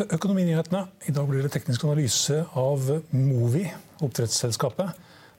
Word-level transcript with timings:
velkommen 0.00 0.08
til 0.08 0.16
Økonominyhetene. 0.16 0.80
I 1.08 1.12
dag 1.12 1.28
blir 1.28 1.42
det 1.44 1.52
teknisk 1.52 1.84
analyse 1.84 2.44
av 2.56 2.86
Movi, 3.12 3.66
oppdrettsselskapet. 4.00 4.94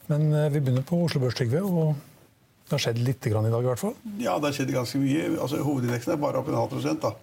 Men 0.08 0.34
eh, 0.34 0.52
vi 0.52 0.60
begynner 0.62 0.84
på 0.86 1.00
Oslo 1.02 1.22
Børs, 1.22 1.36
Trygve. 1.36 1.62
Og 1.64 1.96
det 2.68 2.76
har 2.76 2.84
skjedd 2.84 3.02
litt 3.02 3.26
grann 3.26 3.48
i 3.48 3.52
dag 3.52 3.64
i 3.64 3.70
hvert 3.70 3.82
fall. 3.82 3.96
Ja, 4.20 4.38
det 4.38 4.52
har 4.52 4.54
skjedd 4.60 4.74
ganske 4.74 5.02
mye. 5.02 5.32
Altså, 5.42 5.64
Hovedindeksen 5.66 6.14
er 6.14 6.22
bare 6.22 6.42
opp 6.42 6.52
en 6.52 6.60
halv 6.60 6.70
prosent. 6.70 7.02
da. 7.02 7.16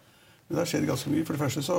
Men 0.48 0.56
det 0.56 0.62
har 0.64 0.70
skjedd 0.72 0.88
ganske 0.88 1.12
mye. 1.12 1.24
For 1.28 1.36
det 1.36 1.42
første 1.44 1.62
så 1.62 1.78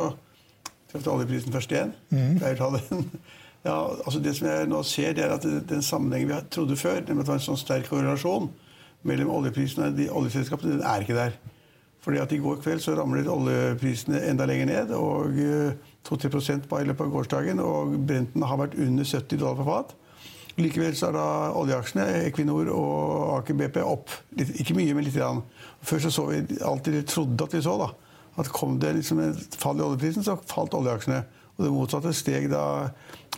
traff 0.91 1.11
oljeprisen 1.11 1.53
først 1.53 1.75
igjen. 1.75 1.94
Mm. 2.09 2.39
Ja, 3.59 3.75
altså 4.07 4.21
Det 4.23 4.31
som 4.38 4.47
jeg 4.47 4.67
nå 4.71 4.77
ser, 4.88 5.11
det 5.11 5.25
er 5.25 5.33
at 5.35 5.44
den 5.44 5.81
sammenhengen 5.83 6.29
vi 6.29 6.35
trodde 6.47 6.77
før, 6.79 7.01
nemlig 7.01 7.25
at 7.25 7.25
det 7.25 7.27
var 7.27 7.39
en 7.41 7.44
sånn 7.44 7.57
sterk 7.59 7.89
korrelasjon 7.91 8.45
mellom 9.03 9.33
oljeprisen 9.35 9.83
og 9.83 9.97
de 9.97 10.05
oljeselskapene, 10.07 10.77
den 10.77 10.85
er 10.88 11.03
ikke 11.03 11.17
der. 11.17 11.35
Fordi 12.03 12.22
at 12.23 12.31
I 12.31 12.39
går 12.39 12.61
kveld 12.64 12.83
så 12.83 12.95
ramlet 12.95 13.28
oljeprisene 13.28 14.22
enda 14.30 14.47
lenger 14.47 14.69
ned. 14.69 14.94
og 14.95 15.39
eh, 15.39 15.73
2-3 16.08 16.67
bare 16.69 16.86
i 16.86 16.88
løpet 16.88 17.06
av 17.06 17.11
gårsdagen. 17.11 17.59
Og 17.59 17.97
Brenten 18.08 18.45
har 18.47 18.61
vært 18.61 18.78
under 18.80 19.03
70 19.03 19.39
dollar 19.39 19.59
på 19.59 19.67
fat. 19.67 19.95
Likevel 20.59 20.95
så 20.97 21.09
er 21.09 21.16
da 21.16 21.25
oljeaksjene, 21.56 22.06
Equinor 22.28 22.72
og 22.73 23.38
Aker 23.38 23.56
BP 23.59 23.81
opp. 23.83 24.11
Litt, 24.36 24.52
ikke 24.59 24.75
mye, 24.75 24.95
men 24.95 25.06
litt. 25.08 25.16
Grann. 25.16 25.44
Før 25.86 26.03
så, 26.03 26.11
så 26.11 26.25
vi 26.31 26.59
alltid 26.66 27.02
trodde 27.08 27.45
at 27.45 27.56
vi 27.56 27.61
så 27.64 27.75
da, 27.80 27.89
at 28.39 28.52
kom 28.56 28.78
det 28.80 28.94
liksom 28.97 29.22
et 29.23 29.59
fall 29.59 29.80
i 29.80 29.86
oljeprisen, 29.86 30.25
så 30.25 30.38
falt 30.50 30.75
oljeaksjene. 30.78 31.22
Og 31.58 31.66
det 31.66 31.72
motsatte 31.75 32.11
steg 32.16 32.50
da 32.52 32.63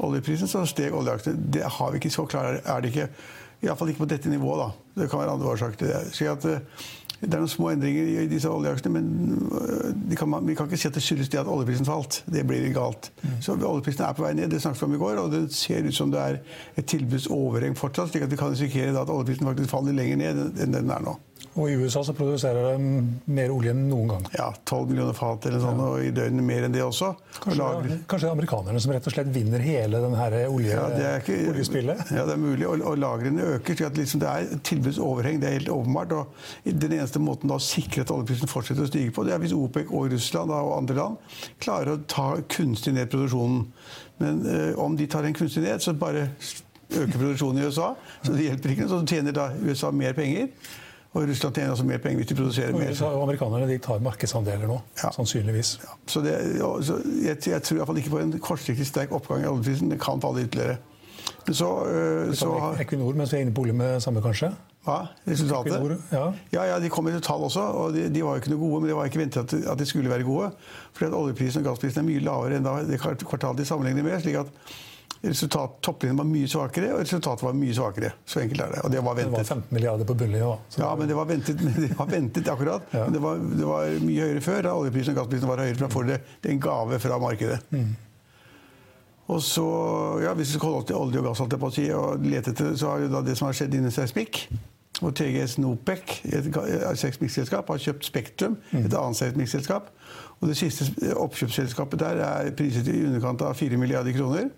oljeprisen, 0.05 0.49
så 0.49 0.63
steg 0.69 0.93
oljeaksjene. 0.97 1.51
Det 1.57 1.65
har 1.77 1.93
vi 1.93 2.01
ikke 2.01 2.13
så 2.13 2.25
klart, 2.29 2.61
er 2.65 2.81
det 2.83 2.93
ikke. 2.93 3.07
Iallfall 3.61 3.93
ikke 3.93 4.05
på 4.05 4.09
dette 4.09 4.29
nivået. 4.29 4.63
da. 4.63 5.01
Det 5.01 5.09
kan 5.09 5.21
være 5.21 5.37
andre 5.37 5.53
årsaker 5.53 5.77
til 5.77 5.91
det. 5.93 6.01
Så 6.17 6.31
at, 6.31 6.45
eh, 6.45 6.59
det 7.21 7.33
er 7.37 7.41
noen 7.43 7.51
små 7.51 7.67
endringer 7.69 8.07
i 8.23 8.27
disse 8.31 8.49
oljeaksjene, 8.49 8.91
men 8.95 9.49
øh, 9.53 10.15
kan, 10.17 10.29
man- 10.29 10.47
vi 10.47 10.55
kan 10.57 10.65
ikke 10.65 10.77
si 10.81 10.87
at 10.89 10.95
det 10.97 11.03
skyldes 11.05 11.29
det 11.29 11.37
at 11.39 11.47
oljeprisen 11.53 11.85
falt. 11.85 12.23
Det 12.25 12.41
blir 12.49 12.65
galt. 12.73 13.11
Så 13.45 13.53
Oljeprisen 13.59 14.05
er 14.07 14.15
på 14.17 14.25
vei 14.25 14.33
ned, 14.33 14.49
det 14.49 14.61
snakket 14.63 14.81
vi 14.81 14.87
om 14.89 14.95
i 14.97 15.01
går, 15.03 15.19
og 15.21 15.31
det 15.35 15.43
ser 15.53 15.85
ut 15.85 15.93
som 15.93 16.09
det 16.11 16.19
er 16.19 16.39
et 16.81 16.85
tilbudsoverheng 16.89 17.77
fortsatt, 17.77 18.09
slik 18.09 18.25
at 18.25 18.31
vi 18.33 18.39
kan 18.41 18.49
risikere 18.55 18.95
at 18.97 19.09
oljeprisen 19.13 19.45
faktisk 19.45 19.69
faller 19.69 19.93
lenger 19.93 20.17
ned 20.23 20.61
enn 20.65 20.73
den 20.79 20.89
er 20.89 21.05
nå. 21.05 21.13
Og 21.59 21.67
i 21.67 21.73
USA 21.75 21.99
så 22.05 22.13
produserer 22.15 22.77
de 22.77 23.31
mer 23.35 23.51
olje 23.51 23.73
enn 23.73 23.81
noen 23.89 24.13
gang. 24.13 24.27
Ja, 24.37 24.47
12 24.69 24.91
millioner 24.91 25.15
fat 25.17 25.45
eller 25.49 25.59
sånn, 25.59 25.81
og 25.83 26.03
i 26.05 26.11
døgnet 26.15 26.45
mer 26.47 26.63
enn 26.67 26.75
det 26.75 26.83
også. 26.85 27.09
Og 27.11 27.41
Kanskje, 27.43 27.97
kanskje 28.07 28.23
det 28.23 28.29
er 28.29 28.35
amerikanerne 28.37 28.83
som 28.83 28.93
rett 28.95 29.09
og 29.09 29.15
slett 29.15 29.31
vinner 29.35 29.63
hele 29.65 29.99
denne 30.03 30.29
olje, 30.47 30.71
Ja, 30.77 30.85
det 30.95 31.09
ikke, 31.23 31.37
oljespillet? 31.51 32.03
Ja, 32.15 32.25
det 32.29 32.37
er 32.37 32.41
mulig. 32.41 32.67
Og, 32.69 32.85
og 32.87 32.97
lagrene 33.01 33.49
øker. 33.57 33.75
så 33.75 33.89
liksom 33.97 34.23
det 34.23 34.29
er 34.31 34.61
tilbudsoverheng. 34.69 35.41
Det 35.41 35.49
er 35.49 35.57
helt 35.59 35.71
åpenbart. 35.73 36.15
Og 36.21 36.71
den 36.85 36.95
eneste 36.99 37.19
måten 37.23 37.51
da 37.51 37.57
å 37.59 37.63
sikre 37.63 38.05
at 38.05 38.13
oljeprisen 38.15 38.51
fortsetter 38.51 38.85
å 38.85 38.91
stige 38.91 39.11
på, 39.15 39.25
det 39.27 39.35
er 39.35 39.43
hvis 39.43 39.55
OPEC 39.57 39.91
og 39.91 40.11
Russland 40.13 40.53
da, 40.53 40.61
og 40.63 40.77
andre 40.77 40.99
land 41.01 41.39
klarer 41.63 41.95
å 41.97 42.03
ta 42.07 42.29
kunstig 42.51 42.95
ned 42.95 43.11
produksjonen. 43.11 43.65
Men 44.21 44.45
øh, 44.45 44.69
om 44.79 44.95
de 44.95 45.07
tar 45.09 45.25
den 45.27 45.35
kunstig 45.35 45.65
ned, 45.65 45.83
så 45.83 45.93
bare 45.97 46.29
øker 46.91 47.17
produksjonen 47.17 47.59
i 47.61 47.67
USA. 47.67 47.91
Så 48.21 48.35
det 48.37 48.47
hjelper 48.47 48.75
ikke. 48.75 48.87
Så 48.91 49.01
tjener 49.09 49.35
da 49.35 49.49
USA 49.65 49.91
mer 49.95 50.15
penger. 50.17 50.51
Og 51.13 51.25
Russland 51.27 51.55
tjener 51.55 51.69
altså 51.73 51.83
mer 51.85 51.97
penger 51.99 52.21
hvis 52.21 52.27
de 52.29 52.35
produserer 52.35 52.71
mer. 52.77 52.93
Så. 52.95 53.05
og 53.05 53.23
amerikanerne 53.25 53.67
de 53.67 53.77
tar 53.83 53.99
markedsandeler 53.99 54.67
nå, 54.67 54.77
Ja. 55.03 55.09
sannsynligvis. 55.11 55.73
Så, 56.07 56.21
det, 56.23 56.37
ja, 56.57 56.69
så 56.81 57.01
jeg, 57.25 57.37
jeg 57.47 57.61
tror 57.67 57.77
iallfall 57.81 57.97
ikke 57.99 58.13
på 58.13 58.19
en 58.21 58.31
kortsiktig 58.39 58.87
sterk 58.87 59.11
oppgang 59.11 59.43
i 59.43 59.49
oljeprisen. 59.51 59.91
Det 59.91 59.99
kan 60.01 60.21
falle 60.23 60.45
ytterligere. 60.47 60.77
Men 61.45 61.53
så, 61.57 61.67
øh, 61.85 62.35
så 62.35 62.75
Equinor, 62.79 63.13
mens 63.17 63.33
vi 63.33 63.37
er 63.37 63.41
inne 63.41 63.53
på 63.53 63.61
olje 63.65 63.73
med 63.73 63.99
samme, 64.01 64.21
kanskje? 64.21 64.53
Hva? 64.85 64.95
Resultatet? 65.27 65.73
Equinor, 65.75 65.97
ja. 66.11 66.23
ja, 66.53 66.63
ja, 66.73 66.79
de 66.79 66.89
kom 66.89 67.03
med 67.05 67.19
tall 67.21 67.43
også, 67.43 67.59
og 67.61 67.93
de, 67.93 68.07
de 68.13 68.23
var 68.23 68.37
jo 68.37 68.41
ikke 68.41 68.53
noe 68.53 68.59
gode. 68.61 68.79
Men 68.81 68.89
det 68.89 68.95
var 68.97 69.09
ikke 69.11 69.19
ventet 69.19 69.43
at, 69.53 69.67
at 69.73 69.79
de 69.79 69.85
skulle 69.85 70.09
være 70.09 70.23
gode. 70.23 70.51
Fordi 70.93 71.09
at 71.11 71.17
oljeprisen 71.17 71.65
og 71.65 71.69
gassprisen 71.73 71.99
er 72.03 72.07
mye 72.07 72.23
lavere 72.23 72.61
enn 72.61 72.69
det 72.89 73.01
kvartalet 73.01 73.57
de 73.61 73.65
sammenligner 73.67 74.03
med. 74.07 74.21
slik 74.23 74.39
at 74.41 74.47
resultat, 75.21 75.77
topplinjen 75.85 76.17
var 76.17 76.25
mye 76.25 76.49
svakere, 76.49 76.91
og 76.95 77.01
resultatet 77.03 77.45
var 77.45 77.57
mye 77.57 77.73
svakere. 77.77 78.11
Så 78.25 78.41
enkelt 78.41 78.63
er 78.65 78.75
det. 78.75 78.83
Og 78.85 78.91
det 78.93 79.03
var 79.05 79.15
Det 79.15 79.27
var 79.31 79.43
15 79.43 79.73
milliarder 79.75 80.05
på 80.05 80.15
bunnlinja. 80.17 80.53
Ja, 80.77 80.95
men 80.95 81.07
det 81.07 81.15
var 81.17 81.25
ventet, 81.25 81.59
det 81.61 81.91
var 81.97 82.07
ventet 82.09 82.47
akkurat. 82.47 82.87
Ja. 82.91 83.03
Men 83.05 83.13
det 83.13 83.21
var, 83.21 83.35
det 83.37 83.67
var 83.67 83.99
mye 84.05 84.27
høyere 84.27 84.41
før, 84.41 84.61
da 84.65 84.73
oljeprisen 84.73 85.13
og 85.13 85.21
gassprisen 85.21 85.51
var 85.51 85.61
høyere. 85.61 85.75
For 85.75 85.85
da 85.85 85.91
får 85.93 86.09
det, 86.09 86.21
er 86.41 86.55
en 86.55 86.63
gave 86.63 86.99
fra 86.99 87.19
markedet. 87.21 87.59
Og 89.31 89.39
så, 89.45 89.67
ja, 90.23 90.33
Hvis 90.33 90.49
vi 90.55 90.59
skal 90.59 90.67
holde 90.69 90.81
oss 90.81 90.89
til 90.89 90.95
olje 90.99 91.21
og 91.21 91.29
gass, 91.29 91.39
holdt 91.39 91.53
jeg 91.55 91.61
på 91.61 91.69
å 91.69 91.75
si, 91.75 91.87
og 91.95 92.25
lete 92.25 92.51
etter, 92.51 92.75
så 92.75 92.95
har 92.95 93.05
jo 93.05 93.13
da 93.13 93.21
det 93.23 93.37
som 93.37 93.47
har 93.47 93.55
skjedd 93.55 93.77
innen 93.77 93.93
seismikk 93.93 94.45
og 95.01 95.15
TGS 95.17 95.55
Nopec, 95.57 96.19
et 96.29 96.49
seismikkselskap, 96.99 97.69
har 97.71 97.79
kjøpt 97.81 98.05
Spektrum, 98.05 98.57
et 98.75 98.93
annet 98.93 99.17
seismikkselskap. 99.17 99.87
Og 100.41 100.49
Det 100.49 100.57
siste 100.57 100.89
oppkjøpsselskapet 101.15 102.01
der 102.01 102.21
er 102.25 102.51
priset 102.57 102.89
i 102.91 102.99
underkant 103.07 103.41
av 103.45 103.55
4 103.57 103.79
milliarder 103.81 104.13
kroner. 104.13 104.49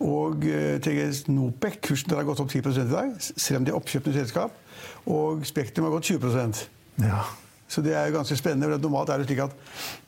Og 0.00 0.44
eh, 0.48 0.78
TGS 0.82 1.26
Nopec, 1.28 1.80
kursen 1.84 2.10
der 2.10 2.20
har 2.20 2.28
gått 2.28 2.40
opp 2.42 2.50
10 2.52 2.58
i 2.58 2.88
dag, 2.90 3.14
selv 3.20 3.60
om 3.60 3.68
det 3.68 3.72
er 3.72 3.78
oppkjøpende 3.78 4.18
selskap. 4.18 4.56
Og 5.06 5.46
Spektrum 5.48 5.88
har 5.88 5.94
gått 5.96 6.10
20% 6.12 6.66
ja. 7.00 7.22
Så 7.70 7.82
det 7.86 7.92
er 7.94 8.08
jo 8.10 8.16
ganske 8.18 8.36
spennende. 8.36 8.66
for 8.66 8.82
Normalt 8.82 9.12
er 9.14 9.22
det 9.22 9.28
slik 9.28 9.42
at 9.44 9.52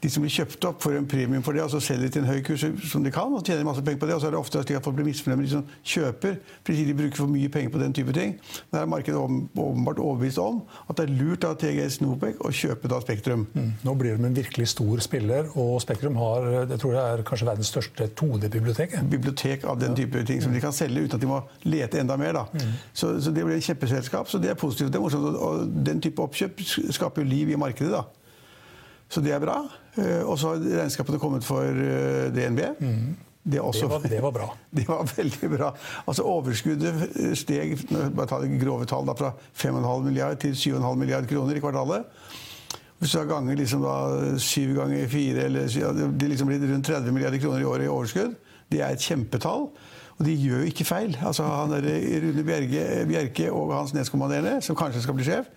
de 0.03 0.11
som 0.11 0.25
blir 0.25 0.33
kjøpt 0.35 0.65
opp, 0.67 0.81
får 0.83 0.97
en 0.99 1.07
premium 1.07 1.43
for 1.47 1.55
det, 1.55 1.63
og 1.63 1.71
så 1.71 1.81
selger 1.81 2.09
de 2.09 2.13
til 2.17 2.25
en 2.25 2.31
høy 2.33 2.41
kurs 2.43 2.65
som 2.91 3.05
de 3.05 3.13
kan, 3.15 3.31
og 3.33 3.45
tjener 3.47 3.65
masse 3.65 3.85
penger 3.87 4.01
på 4.03 4.09
det. 4.11 4.17
Og 4.17 4.21
så 4.25 4.27
er 4.29 4.35
det 4.35 4.41
ofte 4.41 4.63
slik 4.65 4.81
at 4.81 4.85
folk 4.87 4.97
blir 4.99 5.07
misfornøyd 5.07 5.39
med 5.39 5.47
de 5.47 5.53
som 5.53 5.65
kjøper, 5.93 6.39
fordi 6.67 6.87
de 6.89 6.97
bruker 6.99 7.23
for 7.23 7.31
mye 7.31 7.53
penger 7.55 7.71
på 7.71 7.83
den 7.83 7.95
type 7.95 8.13
ting. 8.17 8.35
Men 8.71 8.79
her 8.81 8.87
er 8.87 8.91
markedet 8.91 9.21
åpen- 9.21 9.47
åpenbart 9.57 10.03
overbevist 10.03 10.39
om 10.43 10.63
at 10.89 10.97
det 10.99 11.07
er 11.07 11.15
lurt 11.23 11.47
av 11.47 11.55
TGS 11.63 12.01
Nopec 12.03 12.43
å 12.43 12.51
kjøpe 12.51 12.91
da 12.91 12.99
Spektrum. 13.05 13.47
Mm. 13.55 13.71
Nå 13.87 13.95
blir 14.01 14.19
de 14.19 14.27
en 14.27 14.37
virkelig 14.37 14.69
stor 14.75 14.99
spiller, 15.07 15.49
og 15.55 15.79
Spektrum 15.85 16.19
har 16.19 16.49
jeg 16.73 16.81
tror 16.83 16.97
det 16.97 17.05
er 17.07 17.23
kanskje 17.29 17.47
verdens 17.47 17.71
største 17.71 18.09
2D-bibliotek. 18.19 18.99
bibliotek 19.11 19.65
av 19.65 19.79
den 19.81 19.95
type 19.95 20.25
ting 20.27 20.43
som 20.43 20.53
de 20.53 20.61
kan 20.61 20.73
selge 20.75 21.07
uten 21.07 21.15
at 21.15 21.21
de 21.23 21.31
må 21.31 21.41
lete 21.65 22.01
enda 22.01 22.17
mer. 22.17 22.33
Da. 22.33 22.45
Så, 22.93 23.15
så 23.23 23.31
det 23.31 23.45
blir 23.45 23.55
en 23.55 23.65
kjempeselskap, 23.65 24.29
så 24.29 24.39
det 24.43 24.51
er 24.51 24.59
positivt. 24.59 24.93
Det 24.93 24.99
er 24.99 25.05
morsomt, 25.05 25.37
og 25.37 25.69
den 25.87 26.01
type 26.03 26.23
oppkjøp 26.23 26.61
skaper 26.93 27.23
jo 27.23 27.29
liv 27.29 27.52
i 27.53 27.61
markedet. 27.61 27.93
da. 27.93 28.05
Så 29.13 29.21
det 29.21 29.35
er 29.35 29.43
bra. 29.43 29.59
Eh, 30.01 30.23
Og 30.25 30.39
så 30.41 30.55
har 30.55 30.65
regnskapene 30.81 31.21
kommet 31.21 31.45
for 31.45 31.63
DNB. 32.33 32.63
DNB. 32.63 33.17
Det, 33.43 33.59
er 33.59 33.65
også, 33.67 33.89
Det 33.89 33.91
var, 33.91 34.05
det 34.09 34.21
var 34.23 34.31
bra. 34.31 34.49
det 34.79 34.85
var 34.89 35.09
veldig 35.17 35.51
bra. 35.51 35.73
Altså 36.07 36.23
Overskuddet 36.23 37.09
eh, 37.19 37.35
steg 37.37 37.75
bare 38.15 38.29
ta 38.31 38.39
det 38.43 38.55
grove 38.63 38.87
tall 38.87 39.09
da, 39.09 39.17
fra 39.19 39.33
5,5 39.59 40.07
milliard 40.07 40.39
til 40.41 40.55
7,5 40.55 40.95
milliard 41.01 41.27
kroner 41.29 41.59
i 41.59 41.63
kvartalet. 41.65 42.07
Hvis 43.03 43.17
du 43.17 43.19
har 43.19 43.27
ganger 43.27 43.59
liksom 43.59 43.83
da 43.83 43.95
7 44.39 44.77
ganger 44.77 45.09
4, 45.11 45.47
eller 45.49 46.13
det 46.21 46.29
liksom 46.31 46.47
blir 46.47 46.63
rundt 46.71 46.87
30 46.87 47.11
milliarder 47.13 47.43
kroner 47.43 47.65
i 47.65 47.67
året 47.67 47.89
i 47.89 47.91
overskudd, 47.91 48.37
det 48.71 48.79
er 48.81 48.95
et 48.95 49.03
kjempetall. 49.03 49.73
Og 50.19 50.27
de 50.27 50.35
gjør 50.37 50.63
jo 50.63 50.73
ikke 50.73 50.87
feil. 50.87 51.15
Altså 51.25 51.47
han 51.49 51.73
der 51.73 51.87
Rune 52.25 52.45
Bjerke, 52.47 52.83
Bjerke 53.09 53.49
og 53.53 53.73
hans 53.75 53.95
nestkommanderende, 53.97 54.59
som 54.65 54.79
kanskje 54.79 55.05
skal 55.05 55.17
bli 55.19 55.27
sjef, 55.27 55.49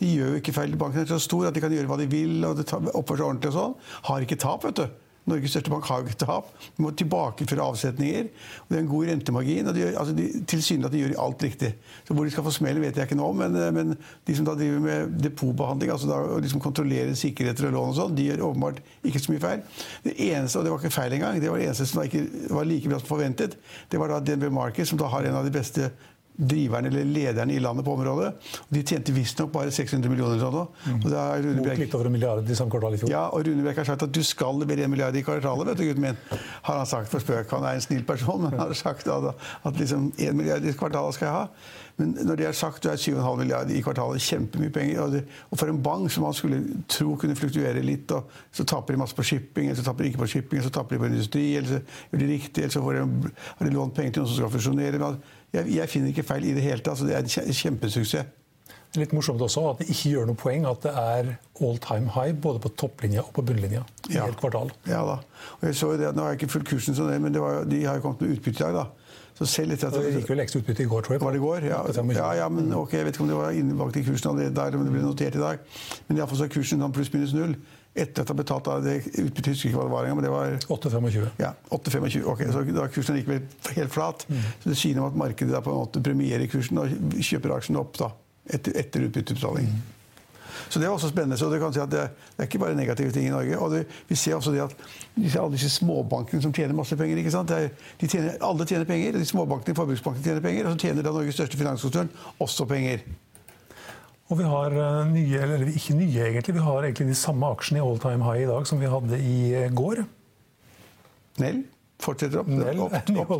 de 0.00 0.14
gjør 0.16 0.34
jo 0.34 0.40
ikke 0.40 0.56
feil. 0.56 0.74
Banken 0.80 1.04
er 1.04 1.10
så 1.10 1.20
stor 1.22 1.48
at 1.48 1.56
de 1.56 1.62
kan 1.62 1.72
gjøre 1.72 1.90
hva 1.90 2.00
de 2.00 2.08
vil 2.10 2.44
og 2.48 2.64
oppføre 2.64 3.20
seg 3.20 3.28
ordentlig 3.28 3.52
og 3.52 3.56
sånn. 3.56 3.78
Har 4.10 4.26
ikke 4.26 4.40
tap, 4.40 4.66
vet 4.66 4.82
du. 4.82 5.00
Norges 5.30 5.54
største 5.54 5.72
bank 5.72 5.86
har 5.88 6.00
jo 6.00 6.10
ikke 6.10 6.20
tap. 6.24 6.50
De 6.76 6.84
må 6.84 6.92
tilbakeføre 6.96 7.66
avsetninger. 7.70 8.28
og 8.62 8.70
Det 8.70 8.78
er 8.78 8.82
en 8.82 8.90
god 8.90 9.10
rentemargin. 9.10 9.70
og 9.70 9.74
de, 9.74 9.86
altså 9.90 10.14
de, 10.16 10.26
Tilsynelatende 10.50 11.02
gjør 11.02 11.14
de 11.14 11.20
alt 11.24 11.44
riktig. 11.46 11.72
Så 12.06 12.14
Hvor 12.14 12.24
de 12.24 12.34
skal 12.34 12.46
få 12.46 12.54
smellen, 12.54 12.82
vet 12.82 12.96
jeg 12.96 13.08
ikke 13.08 13.18
nå, 13.20 13.32
men, 13.32 13.56
eh, 13.56 13.72
men 13.72 13.96
de 14.26 14.36
som 14.36 14.44
da 14.44 14.54
driver 14.58 14.80
med 14.84 15.16
depotbehandling, 15.22 15.92
altså 15.92 16.20
liksom 16.40 16.60
kontrollere 16.60 17.16
sikkerheter 17.16 17.70
og 17.70 17.76
lån 17.78 17.94
og 17.94 17.98
sånn, 18.00 18.16
de 18.16 18.28
gjør 18.28 18.46
åpenbart 18.50 18.82
ikke 19.04 19.22
så 19.22 19.32
mye 19.32 19.44
feil. 19.46 19.64
Det 20.04 20.14
eneste, 20.30 20.58
og 20.58 20.64
det 20.64 20.74
var 20.74 20.82
ikke 20.82 20.98
feil 20.98 21.16
engang, 21.18 21.40
det 21.40 21.50
var 21.50 21.58
det 21.58 21.70
eneste 21.70 21.86
som 21.86 22.00
da 22.00 22.08
ikke 22.08 22.54
var 22.56 22.68
like 22.68 22.88
bra 22.90 23.00
som 23.00 23.10
forventet, 23.10 23.56
det 23.90 24.00
var 24.00 24.12
da 24.12 24.20
DNB 24.20 24.50
Market, 24.52 24.88
som 24.88 24.98
da 25.00 25.10
har 25.10 25.26
en 25.26 25.40
av 25.40 25.46
de 25.46 25.54
beste 25.54 25.90
driverne 26.36 26.88
eller 26.88 27.04
lederne 27.04 27.52
i 27.52 27.58
landet 27.60 27.84
på 27.84 27.92
området. 27.96 28.30
Og 28.62 28.70
de 28.76 28.82
tjente 28.86 29.12
visstnok 29.12 29.50
bare 29.52 29.72
600 29.74 30.08
millioner 30.12 30.36
eller 30.36 30.44
sånn. 30.46 31.00
Og 31.04 31.08
da 31.12 31.24
er 31.34 31.42
Rune 31.44 31.64
Bjerk- 31.66 31.82
litt 31.84 31.94
over 31.98 32.06
en 32.08 32.12
milliard 32.16 32.48
i 32.50 32.54
samme 32.56 32.70
kvartal 32.72 32.94
i 32.96 33.00
fjor. 33.02 33.10
ja, 33.12 33.26
og 33.28 33.44
Rune 33.46 33.62
Bjerk 33.66 33.82
har 33.82 33.90
sagt 33.90 34.06
at 34.06 34.12
du 34.16 34.22
skal 34.24 34.58
levere 34.62 34.84
en 34.86 34.90
milliard 34.94 35.16
i 35.16 35.22
kvartalet, 35.26 35.66
vet 35.72 35.76
du, 35.82 35.84
gutten 35.90 36.06
min. 36.06 36.16
Har 36.62 36.76
han 36.80 36.86
sagt 36.86 37.10
for 37.12 37.20
spøk. 37.20 37.50
Han 37.50 37.64
er 37.68 37.76
en 37.80 37.84
snill 37.84 38.04
person, 38.08 38.40
men 38.42 38.50
han 38.56 38.66
har 38.68 38.72
sagt 38.78 39.08
at, 39.08 39.34
at 39.64 39.76
liksom 39.76 40.12
en 40.16 40.36
milliard 40.36 40.64
i 40.64 40.72
kvartalet 40.72 41.14
skal 41.18 41.26
jeg 41.26 41.34
ha. 41.34 41.46
Men 42.00 42.14
når 42.24 42.36
det 42.40 42.46
er 42.48 42.52
sagt, 42.56 42.82
du 42.82 42.88
er 42.88 42.96
7,5 42.96 43.36
milliard 43.42 43.70
i 43.70 43.82
kvartalet, 43.84 44.22
kjempemye 44.24 44.70
penger. 44.72 45.00
Og, 45.04 45.12
det, 45.12 45.24
og 45.50 45.58
for 45.60 45.68
en 45.68 45.82
bank 45.84 46.08
som 46.10 46.24
man 46.24 46.32
skulle 46.32 46.62
tro 46.88 47.12
kunne 47.20 47.36
fluktuere 47.36 47.82
litt, 47.84 48.08
og 48.16 48.30
så 48.56 48.64
taper 48.64 48.94
de 48.96 49.02
masse 49.02 49.14
på 49.18 49.26
shipping, 49.26 49.68
eller 49.68 49.76
så 49.82 49.84
taper 49.90 50.06
de 50.06 50.08
ikke 50.14 50.22
på 50.22 50.30
shipping, 50.32 50.58
eller 50.62 50.70
så 50.70 50.78
taper 50.78 50.96
de 50.96 51.02
på 51.02 51.10
industri, 51.10 51.44
eller 51.58 51.68
så 51.68 51.82
gjør 52.14 52.22
de 52.24 52.30
riktig, 52.32 52.64
eller 52.64 52.72
så 52.72 52.80
de, 52.96 53.32
har 53.58 53.68
de 53.68 53.74
lånt 53.76 53.94
penger 53.98 54.16
til 54.16 54.22
noen 54.24 54.32
som 54.32 54.40
skal 54.40 54.54
fusjonere. 54.56 55.12
Jeg, 55.52 55.66
jeg 55.74 55.88
finner 55.90 56.12
ikke 56.12 56.22
feil 56.26 56.44
i 56.46 56.52
det 56.54 56.62
hele 56.62 56.82
tatt. 56.84 56.98
så 57.00 57.06
Det 57.08 57.16
er 57.16 57.24
en 57.24 57.54
kjempesuksess. 57.62 58.36
Det 58.90 58.98
er 58.98 59.04
litt 59.04 59.12
morsomt 59.14 59.38
også 59.44 59.62
at 59.70 59.78
det 59.78 59.86
ikke 59.92 60.10
gjør 60.16 60.24
noe 60.26 60.38
poeng 60.38 60.64
at 60.66 60.80
det 60.82 60.90
er 60.98 61.28
all 61.62 61.76
time 61.78 62.10
high 62.10 62.32
både 62.34 62.58
på 62.64 62.72
topplinja 62.74 63.22
og 63.22 63.30
på 63.36 63.44
bunnlinja 63.46 63.84
i 64.10 64.16
Ja. 64.16 64.24
et 64.26 64.34
kvartal. 64.40 64.72
Ja 64.86 65.04
da. 65.06 65.20
Og 65.60 65.68
jeg 65.68 65.76
så 65.78 65.92
det, 65.96 66.08
Nå 66.16 66.22
har 66.24 66.32
jeg 66.32 66.40
ikke 66.40 66.50
fulgt 66.56 66.68
kursen, 66.72 66.96
sånn, 66.98 67.12
men 67.22 67.32
det 67.32 67.40
var, 67.40 67.62
de 67.70 67.84
har 67.84 68.00
jo 68.00 68.02
kommet 68.02 68.20
med 68.24 68.34
utbytte 68.34 68.58
i 68.58 68.64
dag. 68.66 68.74
da. 68.74 68.86
Så 69.38 69.46
selv 69.46 69.72
etter 69.72 69.86
at 69.88 69.94
Det 69.94 70.10
gikk 70.18 70.28
vel 70.34 70.42
ekstra 70.42 70.60
utbytte 70.60 70.82
i 70.82 70.88
går, 70.90 71.02
tror 71.06 71.14
jeg. 71.14 71.20
Var 71.22 71.32
det 71.32 71.38
i 71.38 71.44
går? 71.44 71.60
Ja, 71.70 71.78
ja, 72.18 72.32
ja 72.42 72.48
men 72.48 72.74
ok, 72.74 72.92
Jeg 72.92 73.04
vet 73.06 73.14
ikke 73.14 73.22
om 73.22 73.28
det 73.30 73.36
var 73.38 73.50
innbakt 73.52 73.96
i 73.96 74.02
kursen 74.02 74.36
der, 74.54 74.74
om 74.76 74.84
det 74.84 74.92
ble 74.92 75.02
notert 75.06 75.34
i 75.38 75.38
dag. 75.38 75.58
Men 76.08 76.18
iallfall 76.18 76.38
så 76.42 76.44
er 76.44 76.48
kursen 76.52 76.82
sånn 76.82 76.92
pluss-minus 76.92 77.32
null. 77.32 77.54
Etter 77.90 78.22
at 78.22 78.28
det 78.28 78.30
har 78.30 78.38
betalt 78.38 78.68
av 78.70 78.84
det 78.84 79.00
utbyttet, 79.02 79.48
husker 79.50 79.68
ikke 79.72 79.78
hva 79.80 79.86
det 79.88 79.92
var 79.92 80.06
engang, 80.06 80.18
men 80.20 80.26
det 80.28 80.30
var 80.30 80.52
8,25. 80.70 81.24
ja, 81.42 81.48
8,25. 81.74 82.26
Ok, 82.30 82.44
så 82.54 82.62
da 82.76 82.84
kursen 82.94 83.16
likevel 83.18 83.40
helt 83.74 83.90
flat. 83.94 84.26
Så 84.62 84.70
det 84.70 84.98
om 85.00 85.08
at 85.08 85.16
markedet 85.18 85.50
da 85.52 85.62
på 85.64 85.72
en 85.74 85.80
måte 85.82 86.02
premierer 86.04 86.46
kursen 86.52 86.78
og 86.78 87.16
kjøper 87.18 87.56
aksjene 87.56 87.82
opp 87.82 87.98
da, 87.98 88.12
etter, 88.46 88.78
etter 88.78 89.08
utbyttebetaling. 89.08 89.72
Så 90.70 90.78
det 90.78 90.86
er 90.86 90.92
også 90.94 91.08
spennende. 91.10 91.36
så 91.38 91.48
det 91.50 91.58
kan 91.60 91.72
si 91.74 91.80
at 91.82 91.90
det, 91.90 92.04
det 92.36 92.44
er 92.44 92.48
ikke 92.48 92.60
bare 92.62 92.76
negative 92.78 93.10
ting 93.12 93.26
i 93.26 93.32
Norge. 93.34 93.58
og 93.58 93.72
det, 93.74 93.86
Vi 94.08 94.14
ser 94.14 94.34
også 94.34 94.52
det 94.54 94.62
at 94.62 94.74
disse, 95.16 95.40
alle 95.40 95.52
disse 95.56 95.70
småbankene 95.70 96.42
som 96.42 96.52
tjener 96.52 96.74
masse 96.74 96.96
penger. 96.96 97.18
ikke 97.18 97.30
sant? 97.34 97.50
Er, 97.50 97.68
de 98.00 98.06
tjener, 98.06 98.36
alle 98.40 98.66
tjener 98.66 98.84
penger. 98.84 99.18
De 99.18 99.26
småbankene, 99.26 99.74
forbruksbankene 99.74 100.24
tjener 100.24 100.40
penger, 100.40 100.66
og 100.66 100.76
så 100.76 100.86
tjener 100.86 101.02
da 101.02 101.14
Norges 101.16 101.34
største 101.34 101.58
finanskonsern 101.58 102.12
også 102.38 102.68
penger. 102.70 103.02
Og 104.30 104.38
vi 104.38 104.46
har 104.46 104.74
eh, 104.78 105.10
nye, 105.10 105.42
eller 105.42 105.66
ikke 105.72 105.96
nye 105.98 106.28
egentlig, 106.28 106.54
vi 106.54 106.62
har 106.62 106.86
egentlig 106.86 107.08
de 107.10 107.18
samme 107.18 107.50
aksjene 107.50 107.80
i 107.80 107.84
all 107.84 107.98
time 108.02 108.24
high 108.28 108.44
i 108.44 108.48
dag 108.50 108.68
som 108.70 108.78
vi 108.82 108.90
hadde 108.90 109.18
i 109.18 109.36
eh, 109.58 109.68
går. 109.74 110.04
Nell 111.42 111.64
fortsetter 112.00 112.40
opp. 112.40 112.48
Nell, 112.48 112.78
Opp, 112.80 112.94
opp, 113.20 113.32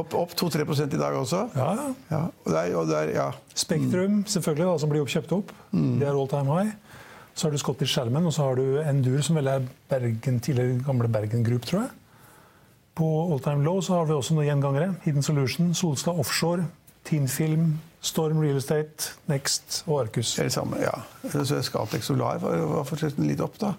opp, 0.00 0.14
opp 0.22 0.36
2-3 0.38 0.64
i 0.86 1.00
dag 1.00 1.16
også. 1.18 1.42
Ja, 1.52 1.70
Ja, 2.08 2.20
og 2.30 2.52
det 2.52 2.60
er, 2.62 2.76
og 2.80 2.88
det 2.88 2.96
er, 2.96 3.10
ja. 3.16 3.26
Spektrum, 3.52 4.22
selvfølgelig, 4.24 4.66
da, 4.70 4.78
som 4.80 4.92
blir 4.92 5.04
kjøpt 5.04 5.34
opp. 5.36 5.52
Det 5.74 6.06
er 6.08 6.16
all 6.16 6.30
time 6.30 6.56
high. 6.56 6.70
Så 7.34 7.46
har 7.46 7.52
du 7.54 7.60
Scottish 7.60 7.94
Salmon, 7.94 8.26
og 8.26 8.32
så 8.34 8.48
har 8.48 8.56
du 8.58 8.80
Endur, 8.82 9.20
som 9.24 9.36
vel 9.38 9.50
er 9.52 9.66
Bergen, 9.90 10.40
tidligere 10.40 10.80
gamle 10.86 11.08
Bergen 11.12 11.44
Group, 11.46 11.66
tror 11.68 11.84
jeg. 11.84 11.92
På 13.00 13.06
all 13.32 13.40
time 13.44 13.64
low 13.64 13.78
så 13.84 14.00
har 14.00 14.08
vi 14.08 14.16
også 14.16 14.34
noen 14.36 14.48
gjengangere. 14.48 14.94
Hidden 15.04 15.24
Solution, 15.24 15.70
Solstad 15.76 16.18
Offshore, 16.20 16.66
Teen 17.04 17.28
Film, 17.28 17.78
Storm 18.00 18.40
Real 18.40 18.56
Estate, 18.60 19.14
Next 19.30 19.82
og 19.86 20.00
Arcus. 20.04 20.34
Det 20.34 20.46
er 20.46 20.50
det 20.50 20.56
samme, 20.56 20.80
ja. 20.82 20.96
Så 21.30 21.62
Scatec 21.62 22.04
Solar 22.04 22.40
var, 22.42 22.56
var 22.70 22.88
fortsatt 22.88 23.18
litt 23.20 23.42
opp, 23.44 23.58
da. 23.60 23.74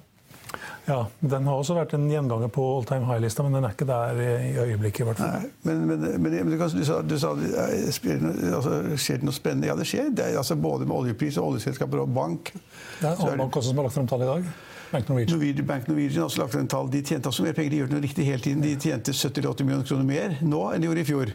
Ja, 0.86 1.06
Den 1.20 1.46
har 1.48 1.60
også 1.62 1.76
vært 1.78 1.94
en 1.96 2.08
gjenganger 2.12 2.50
på 2.52 2.64
all 2.76 2.86
time 2.90 3.06
high-lista, 3.08 3.44
men 3.46 3.56
den 3.56 3.68
er 3.68 3.76
ikke 3.76 3.88
der 3.88 4.18
i 4.20 4.50
øyeblikket. 4.66 5.04
i 5.04 5.08
hvert 5.08 5.22
fall. 5.22 5.36
Nei, 5.38 5.52
men, 5.68 5.86
men, 5.88 6.02
men, 6.02 6.34
men 6.34 6.52
du, 6.52 6.58
kan, 6.60 6.74
du 6.74 6.84
sa, 6.88 6.98
du 7.06 7.16
sa 7.22 7.32
eh, 7.38 7.86
det 7.88 8.50
altså, 8.58 8.82
skjer 8.98 9.22
det 9.22 9.30
noe 9.30 9.38
spennende? 9.38 9.70
Ja, 9.70 9.78
det 9.80 9.88
skjer. 9.88 10.10
Det 10.18 10.26
er, 10.26 10.40
altså, 10.42 10.58
både 10.60 10.90
med 10.90 10.98
oljepris 10.98 11.38
og 11.40 11.54
oljeselskaper 11.54 12.04
og 12.04 12.12
bank. 12.16 12.52
Det 12.56 13.08
er 13.08 13.14
en 13.14 13.24
annen 13.28 13.46
bank 13.46 13.62
også 13.62 13.72
som 13.72 13.82
har 13.82 13.88
lagt 13.88 14.00
frem 14.00 14.10
tall 14.12 14.26
i 14.26 14.32
dag. 14.32 14.50
Bank 14.92 15.08
Norwegian. 15.08 15.38
Norwegian, 15.38 15.68
Bank 15.70 15.88
Norwegian 15.88 16.20
har 16.20 16.28
også 16.28 16.42
lagt 16.42 16.58
frem 16.58 16.68
tall. 16.74 16.92
De 16.92 17.04
tjente 17.06 17.32
også 17.32 17.46
mer 17.46 17.56
penger. 17.56 17.72
De 17.72 17.84
gjør 17.84 17.94
noe 17.94 18.04
riktig 18.04 18.28
hele 18.28 18.44
tiden. 18.44 18.66
De 18.66 18.74
tjente 18.76 19.16
70-80 19.16 19.70
millioner 19.70 19.88
kroner 19.88 20.10
mer 20.10 20.36
nå 20.44 20.66
enn 20.74 20.84
de 20.84 20.90
gjorde 20.90 21.06
i 21.06 21.10
fjor. 21.14 21.34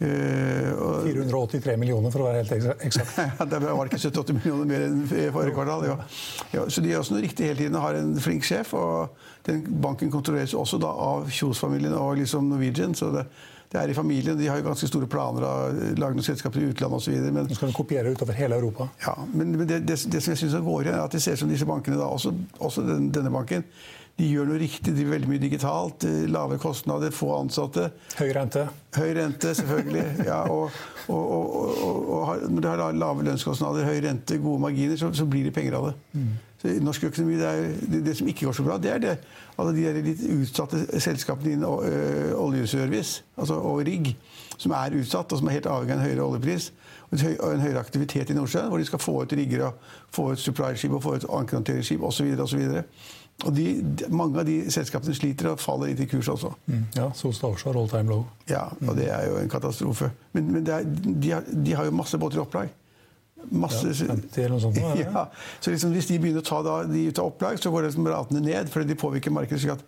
Eh, 0.00 1.08
483 1.12 1.74
millioner, 1.76 2.12
for 2.14 2.22
å 2.22 2.28
være 2.28 2.44
helt 2.44 2.76
eksakt. 2.86 3.16
Ja, 3.40 3.46
det 3.50 3.58
var 3.64 3.90
ikke 3.90 3.98
78 3.98 4.36
millioner 4.36 4.68
mer 4.70 4.86
enn 4.86 5.00
i 5.02 5.26
forrige 5.34 5.56
kvartal. 5.56 5.86
Ja. 5.88 5.96
Ja, 6.54 6.66
så 6.70 6.84
de 6.84 6.92
gjør 6.92 7.02
også 7.02 7.16
noe 7.16 7.24
riktig 7.24 7.48
hele 7.48 7.58
tiden 7.64 7.78
og 7.80 7.86
har 7.88 7.98
en 7.98 8.14
flink 8.22 8.46
sjef. 8.46 8.76
og 8.78 9.18
den 9.48 9.64
Banken 9.82 10.12
kontrolleres 10.14 10.54
også 10.54 10.78
da 10.82 10.92
av 10.92 11.26
Kjos-familien 11.34 11.96
og 11.98 12.20
liksom 12.20 12.46
Norwegian. 12.52 12.94
så 12.94 13.10
det, 13.16 13.26
det 13.72 13.80
er 13.82 13.90
i 13.90 13.98
familien. 13.98 14.38
De 14.38 14.46
har 14.46 14.62
jo 14.62 14.68
ganske 14.68 14.86
store 14.86 15.10
planer 15.10 15.48
av 15.48 15.66
å 15.66 15.90
lage 15.98 16.14
noen 16.14 16.30
selskaper 16.30 16.62
i 16.62 16.70
utlandet 16.70 17.02
osv. 17.02 17.18
Men, 17.34 17.50
skal 17.50 17.72
de 17.72 17.76
kopiere 17.76 18.14
utover 18.14 18.38
hele 18.38 18.56
Europa. 18.56 18.88
ja, 19.02 19.16
men 19.34 19.56
men 19.56 19.66
det, 19.66 19.82
det, 19.88 19.98
det 19.98 20.22
som 20.22 20.36
jeg 20.36 20.44
syns 20.44 20.54
går 20.62 20.86
igjen, 20.86 20.94
er 20.94 21.08
at 21.08 21.12
det 21.16 21.24
ser 21.24 21.34
ut 21.34 21.42
som 21.42 21.50
disse 21.50 21.66
bankene, 21.66 21.98
da, 21.98 22.06
også, 22.06 22.36
også 22.58 22.86
den, 22.86 23.10
denne 23.10 23.34
banken, 23.34 23.66
de 24.18 24.26
gjør 24.32 24.48
noe 24.50 24.58
riktig. 24.58 24.90
De 24.90 24.96
driver 24.96 25.14
veldig 25.14 25.28
mye 25.30 25.42
digitalt. 25.42 26.04
eh, 26.08 26.24
Lave 26.30 26.58
kostnader, 26.58 27.12
få 27.14 27.28
ansatte. 27.38 27.88
Høy 28.18 28.32
rente. 28.34 28.64
Høy 28.98 29.12
rente, 29.14 29.54
selvfølgelig. 29.54 30.04
Ja, 30.26 30.40
og, 30.50 30.70
og, 31.08 31.30
og, 31.38 32.10
og, 32.18 32.42
når 32.50 32.60
de 32.64 32.68
har 32.72 32.92
lave 32.98 33.24
lønnskostnader, 33.28 33.86
høy 33.86 34.00
rente, 34.04 34.38
gode 34.42 34.60
marginer, 34.66 34.96
så, 35.00 35.12
så 35.14 35.26
blir 35.30 35.46
det 35.46 35.54
penger 35.56 35.78
av 35.78 35.90
det. 35.90 36.24
Så 36.58 36.72
i 36.74 36.80
norsk 36.82 37.04
økonomi, 37.12 37.36
det, 37.38 37.46
er, 37.46 37.68
det, 37.92 38.00
det 38.08 38.16
som 38.18 38.26
ikke 38.28 38.48
går 38.48 38.56
så 38.58 38.64
bra, 38.66 38.80
det 38.82 38.90
er 38.90 38.98
det. 39.04 39.14
Alle 39.58 39.76
de 39.76 39.84
der 39.86 40.00
litt 40.02 40.24
utsatte 40.34 40.80
selskapene 41.00 41.54
innen 41.54 41.68
øh, 41.70 42.32
oljeservice 42.42 43.22
altså, 43.38 43.54
og 43.62 43.84
rigg, 43.86 44.10
som 44.58 44.74
er 44.74 44.96
utsatt, 44.98 45.30
og 45.32 45.38
som 45.38 45.48
er 45.52 45.60
helt 45.60 45.70
avhengig 45.70 45.94
av 45.94 46.00
en 46.00 46.06
høyere 46.08 46.26
oljepris. 46.26 46.72
Og 47.10 47.52
en, 47.54 47.62
høyere 47.62 47.80
aktivitet 47.80 48.30
i 48.30 48.36
Nordsjøen, 48.36 48.68
hvor 48.68 48.80
de 48.80 48.84
skal 48.88 49.00
få 49.00 49.14
ut 49.22 49.32
riggere, 49.32 49.70
få 50.14 50.32
ut 50.32 50.42
supply-skip 50.42 50.92
og 50.92 51.02
få 51.02 51.14
ut 51.16 51.28
ankerhåndteringsskip 51.40 52.02
osv. 52.04 52.34
Og, 53.46 53.54
de, 53.54 53.66
de, 53.82 54.08
mange 54.10 54.40
av 54.40 54.48
de 54.48 54.56
selskapene 54.72 55.14
sliter 55.14 55.52
og 55.52 55.60
faller 55.62 55.92
litt 55.92 56.02
i 56.02 56.08
kurs 56.10 56.28
også. 56.32 56.50
Ja, 56.96 57.06
Solstad 57.14 57.52
Offshore, 57.52 57.78
all 57.78 57.88
time 57.88 58.10
low. 58.10 58.26
Ja, 58.50 58.66
og 58.82 58.98
det 58.98 59.06
er 59.14 59.28
jo 59.30 59.38
en 59.38 59.52
katastrofe. 59.52 60.10
Men, 60.34 60.52
men 60.52 60.66
det 60.66 60.74
er, 60.74 60.90
de, 61.06 61.30
har, 61.36 61.46
de 61.46 61.76
har 61.78 61.86
jo 61.86 61.94
masse 61.94 62.18
båter 62.18 62.40
i 62.40 62.42
opplag. 62.42 62.74
Masse, 63.54 63.86
Ja, 63.86 64.08
50 64.10 64.42
eller 64.42 64.56
noe 64.56 64.60
sånt, 64.60 64.80
er? 64.82 64.98
Ja, 65.06 65.22
så 65.62 65.70
liksom 65.70 65.94
hvis 65.94 66.08
de 66.10 66.18
begynner 66.18 66.42
å 66.42 66.48
ta 66.48 66.58
da, 66.66 66.80
de 66.90 67.04
ut 67.06 67.20
av 67.22 67.30
opplag, 67.30 67.60
så 67.62 67.70
går 67.72 67.84
det 67.84 67.92
liksom 67.92 68.10
ratene 68.10 68.42
ned, 68.42 68.68
fordi 68.72 68.90
de 68.90 68.98
påvirker 68.98 69.32
markedet. 69.32 69.62
slik 69.62 69.76
at 69.76 69.84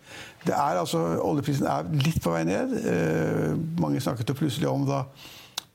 det 0.46 0.54
er 0.54 0.78
altså, 0.80 1.02
Oljeprisen 1.26 1.66
er 1.68 1.90
litt 2.06 2.22
på 2.22 2.32
vei 2.32 2.44
ned. 2.48 2.72
Eh, 2.78 3.58
mange 3.82 4.00
snakket 4.00 4.30
jo 4.30 4.38
plutselig 4.38 4.70
om 4.70 4.86
da, 4.88 5.02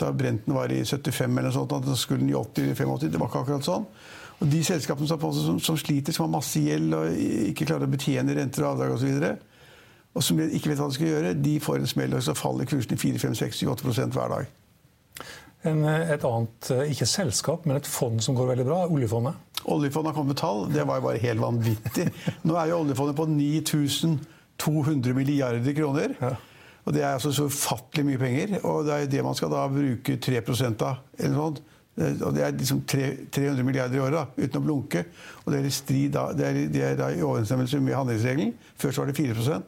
da 0.02 0.12
Brenten 0.12 0.56
var 0.56 0.72
i 0.74 0.82
75 0.86 1.26
eller 1.26 1.50
noe 1.50 1.56
sånt, 1.56 1.74
at 1.78 1.88
da 1.88 1.96
skulle 2.00 2.24
den 2.24 2.34
i 2.34 2.38
80-85. 2.38 3.10
Det 3.10 3.22
var 3.22 3.30
ikke 3.32 3.44
akkurat 3.46 3.68
sånn. 3.68 3.88
Og 4.36 4.52
de 4.52 4.62
selskapene 4.68 5.08
som, 5.08 5.60
som, 5.64 5.78
sliter, 5.80 6.16
som 6.16 6.26
har 6.26 6.34
masse 6.38 6.60
gjeld 6.60 6.96
og 6.98 7.20
ikke 7.52 7.68
klarer 7.70 7.88
å 7.88 7.94
betjene 7.94 8.36
renter 8.36 8.66
og 8.66 8.74
avdrag 8.74 8.98
osv., 8.98 9.28
og 10.16 10.24
som 10.24 10.38
ikke 10.40 10.72
vet 10.72 10.80
hva 10.80 10.88
de 10.88 10.96
skal 10.96 11.10
gjøre, 11.10 11.34
de 11.44 11.58
får 11.60 11.82
en 11.82 11.90
smell, 11.92 12.14
og 12.16 12.22
så 12.24 12.36
faller 12.40 12.68
kursen 12.70 12.96
i 12.96 13.00
4-5-6-8% 13.02 14.16
hver 14.16 14.32
dag. 14.32 14.54
En, 15.68 15.82
et 15.84 16.24
annet, 16.24 16.70
eh, 16.72 16.94
ikke 16.94 17.08
selskap, 17.10 17.66
men 17.68 17.82
et 17.82 17.90
fond 17.90 18.22
som 18.24 18.38
går 18.38 18.54
veldig 18.54 18.66
bra, 18.68 18.78
er 18.86 18.94
oljefondet. 18.96 19.36
Oljefondet 19.66 20.12
har 20.12 20.16
kommet 20.16 20.32
med 20.32 20.40
tall. 20.40 20.62
Det 20.72 20.86
var 20.88 21.02
jo 21.02 21.06
bare 21.08 21.20
helt 21.24 21.44
vanvittig. 21.44 22.06
Nå 22.48 22.56
er 22.62 22.72
jo 22.72 22.80
oljefondet 22.84 23.18
på 23.18 23.26
9200 23.34 25.18
milliarder 25.18 25.76
kroner. 25.76 26.16
Ja. 26.22 26.36
Og 26.86 26.94
det 26.94 27.02
er 27.02 27.16
altså 27.16 27.32
så 27.34 27.48
ufattelig 27.50 28.06
mye 28.06 28.18
penger. 28.22 28.60
Og 28.64 28.86
det 28.86 28.94
er 28.94 29.08
det 29.10 29.24
man 29.26 29.36
skal 29.38 29.50
da 29.50 29.64
bruke 29.68 30.18
3 30.22 30.38
av. 30.82 30.98
eller 31.18 31.36
sånt. 31.36 31.62
Det- 31.96 32.22
Og 32.22 32.34
det 32.36 32.44
er 32.44 32.52
liksom 32.52 32.82
300 32.86 33.64
milliarder 33.64 33.96
i 33.96 34.00
året, 34.00 34.28
uten 34.38 34.62
å 34.62 34.66
blunke. 34.66 35.06
Og 35.46 35.52
det 35.54 35.62
er 35.62 35.66
i 35.66 35.70
strid 35.70 36.12
det 36.12 36.46
er, 36.46 36.68
det 36.68 36.82
er 36.84 37.10
i 37.16 37.22
overensstemmelse 37.22 37.80
med 37.82 37.96
handlingsregelen. 37.96 38.54
Før 38.78 38.92
så 38.92 39.02
var 39.02 39.12
det 39.12 39.16
4% 39.16 39.64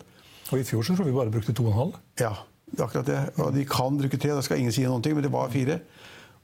Og 0.51 0.59
i 0.59 0.63
fjor 0.63 0.81
så 0.83 0.95
tror 0.95 1.05
vi 1.05 1.11
bare 1.11 1.31
brukte 1.31 1.53
2,5. 1.53 1.93
Ja, 2.19 2.33
det 2.71 2.79
er 2.79 2.83
akkurat 2.83 3.05
det. 3.05 3.29
Og 3.39 3.53
de 3.53 3.65
kan 3.65 3.97
bruke 3.97 4.17
tre, 4.17 4.29
da 4.29 4.41
skal 4.41 4.57
ingen 4.59 4.71
si 4.71 4.83
noen 4.83 5.01
ting, 5.03 5.13
men 5.15 5.23
det 5.23 5.31
var 5.31 5.49
fire. 5.49 5.79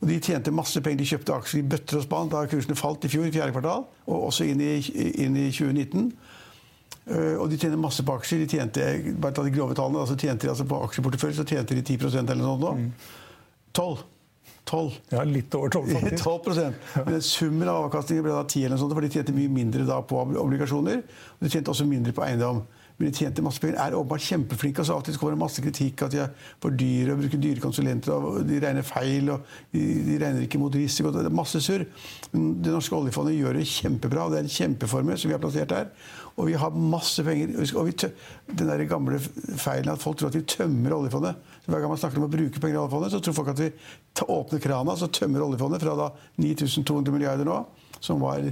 Og 0.01 0.07
de 0.09 0.19
tjente 0.19 0.51
masse 0.51 0.81
penger. 0.81 0.97
De 0.97 1.05
kjøpte 1.05 1.33
aksjer 1.37 1.59
i 1.59 1.67
bøtter 1.67 1.97
og 1.97 2.03
spann 2.03 2.29
da 2.29 2.45
kursene 2.45 2.75
falt 2.75 3.05
i 3.05 3.07
fjor, 3.07 3.25
i 3.25 3.31
fjerde 3.31 3.53
kvartal, 3.55 3.85
og 4.07 4.25
også 4.27 4.43
inn 4.49 4.59
i, 4.59 4.79
inn 5.23 5.37
i 5.37 5.49
2019. 5.51 6.11
Eh, 7.07 7.35
Og 7.41 7.49
de 7.51 7.57
tjener 7.59 7.77
masse 7.79 8.03
på 8.05 8.15
aksjer. 8.15 8.43
De 8.45 8.47
tjente, 8.47 8.87
bare 9.19 9.35
ta 9.35 9.43
de 9.43 9.51
grove 9.51 9.75
tallene, 9.75 9.99
altså 10.05 10.15
tjente 10.15 10.47
de 10.47 10.53
altså 10.53 10.65
på 10.69 10.79
aksjeportefølje 10.87 11.41
så 11.41 11.45
tjente 11.49 11.75
de 11.75 11.83
10% 11.83 12.31
eller 12.31 12.43
noe 12.43 12.55
sånt 12.55 12.63
nå. 12.63 12.91
12. 13.73 14.03
12. 14.65 14.93
Ja, 15.11 15.23
litt 15.27 15.55
over 15.59 15.69
12, 15.73 15.89
faktisk. 15.97 16.23
12 16.23 17.09
Men 17.09 17.21
summen 17.25 17.67
av 17.67 17.89
avkastningen 17.89 18.23
ble 18.23 18.31
da 18.37 18.45
10 18.47 18.61
eller 18.63 18.77
noe 18.77 18.83
sånt, 18.85 18.95
for 18.95 19.03
de 19.03 19.11
tjente 19.11 19.35
mye 19.35 19.51
mindre 19.51 19.83
da 19.89 19.99
på 20.07 20.21
obligasjoner. 20.23 21.03
Og 21.35 21.43
de 21.43 21.51
tjente 21.51 21.73
også 21.73 21.87
mindre 21.89 22.15
på 22.15 22.23
eiendom. 22.23 22.63
men 22.95 23.09
de 23.09 23.17
tjente 23.17 23.41
masse 23.41 23.59
penger. 23.59 23.75
Er 23.81 23.95
åpenbart 23.97 24.21
kjempeflinke, 24.21 24.79
og 24.79 24.85
så 24.87 24.95
alltid 24.95 25.17
kommer 25.19 25.33
det 25.33 25.41
masse 25.41 25.61
kritikk 25.65 26.03
at 26.05 26.11
de 26.13 26.19
er 26.23 26.29
for 26.61 26.69
dyre 26.77 27.15
og 27.15 27.23
bruker 27.23 27.41
dyre 27.41 27.59
konsulenter, 27.59 28.13
og 28.13 28.43
de 28.47 28.59
regner 28.61 28.85
feil, 28.85 29.31
og 29.33 29.41
de, 29.73 29.81
de 30.05 30.17
regner 30.21 30.45
ikke 30.45 30.61
mot 30.61 30.75
risiko. 30.77 31.11
Det 31.11 31.25
er 31.25 31.33
masse 31.33 31.59
surr. 31.65 31.83
Men 32.31 32.61
det 32.63 32.71
norske 32.71 32.95
oljefondet 32.95 33.35
gjør 33.35 33.57
det 33.59 33.65
kjempebra, 33.67 34.27
og 34.27 34.31
det 34.35 34.39
er 34.43 34.47
en 34.47 34.53
kjempeformue 34.59 35.17
som 35.17 35.27
vi 35.33 35.35
har 35.35 35.41
plassert 35.43 35.73
der. 35.73 35.89
Og 36.33 36.47
vi 36.49 36.55
har 36.57 36.73
masse 36.73 37.23
penger. 37.25 37.53
Og 37.77 37.87
vi 37.87 37.93
den 38.01 38.69
der 38.69 38.83
gamle 38.89 39.19
feilen 39.21 39.93
at 39.93 40.01
folk 40.01 40.17
tror 40.17 40.31
at 40.31 40.37
vi 40.37 40.45
tømmer 40.49 40.95
oljefondet. 40.97 41.39
Hver 41.67 41.79
gang 41.79 41.93
man 41.93 42.01
snakker 42.01 42.19
om 42.19 42.27
å 42.27 42.33
bruke 42.33 42.59
penger 42.59 42.79
i 42.79 42.81
oljefondet, 42.81 43.13
så 43.13 43.21
tror 43.21 43.37
folk 43.37 43.53
at 43.53 43.61
vi 43.61 43.71
åpner 44.23 44.61
krana, 44.63 44.95
så 44.97 45.11
tømmer 45.13 45.45
oljefondet 45.45 45.83
fra 45.83 45.95
da 45.99 46.09
9200 46.41 47.13
milliarder 47.13 47.47
nå, 47.47 47.63
som 48.01 48.23
var 48.23 48.45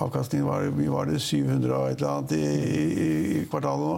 Avkastningen 0.00 0.46
var, 0.46 0.68
var 0.70 1.08
det 1.10 1.16
700 1.18 1.72
og 1.74 1.88
et 1.90 1.98
eller 1.98 2.10
annet 2.12 2.32
i, 2.36 2.44
i, 2.46 3.06
i 3.40 3.46
kvartalet 3.50 3.88
nå. 3.88 3.96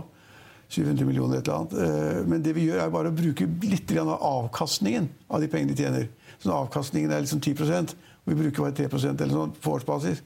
700 0.72 1.04
millioner 1.04 1.36
et 1.38 1.48
eller 1.48 1.58
annet. 1.58 1.74
Eh, 1.84 2.20
men 2.30 2.44
det 2.44 2.54
vi 2.56 2.64
gjør, 2.64 2.80
er 2.80 2.94
bare 2.94 3.10
å 3.12 3.16
bruke 3.16 3.44
litt 3.68 3.92
av 4.00 4.14
avkastningen 4.16 5.10
av 5.28 5.42
de 5.42 5.50
pengene 5.52 5.76
de 5.76 5.84
tjener. 5.84 6.06
Så 6.40 6.54
avkastningen 6.56 7.12
er 7.12 7.20
liksom 7.26 7.42
10 7.44 7.92
og 8.22 8.30
vi 8.30 8.38
bruker 8.38 8.64
bare 8.64 8.76
3% 8.78 9.20
eller 9.20 9.36
sånn 9.36 9.52
på 9.60 9.74
årsbasis. 9.76 10.22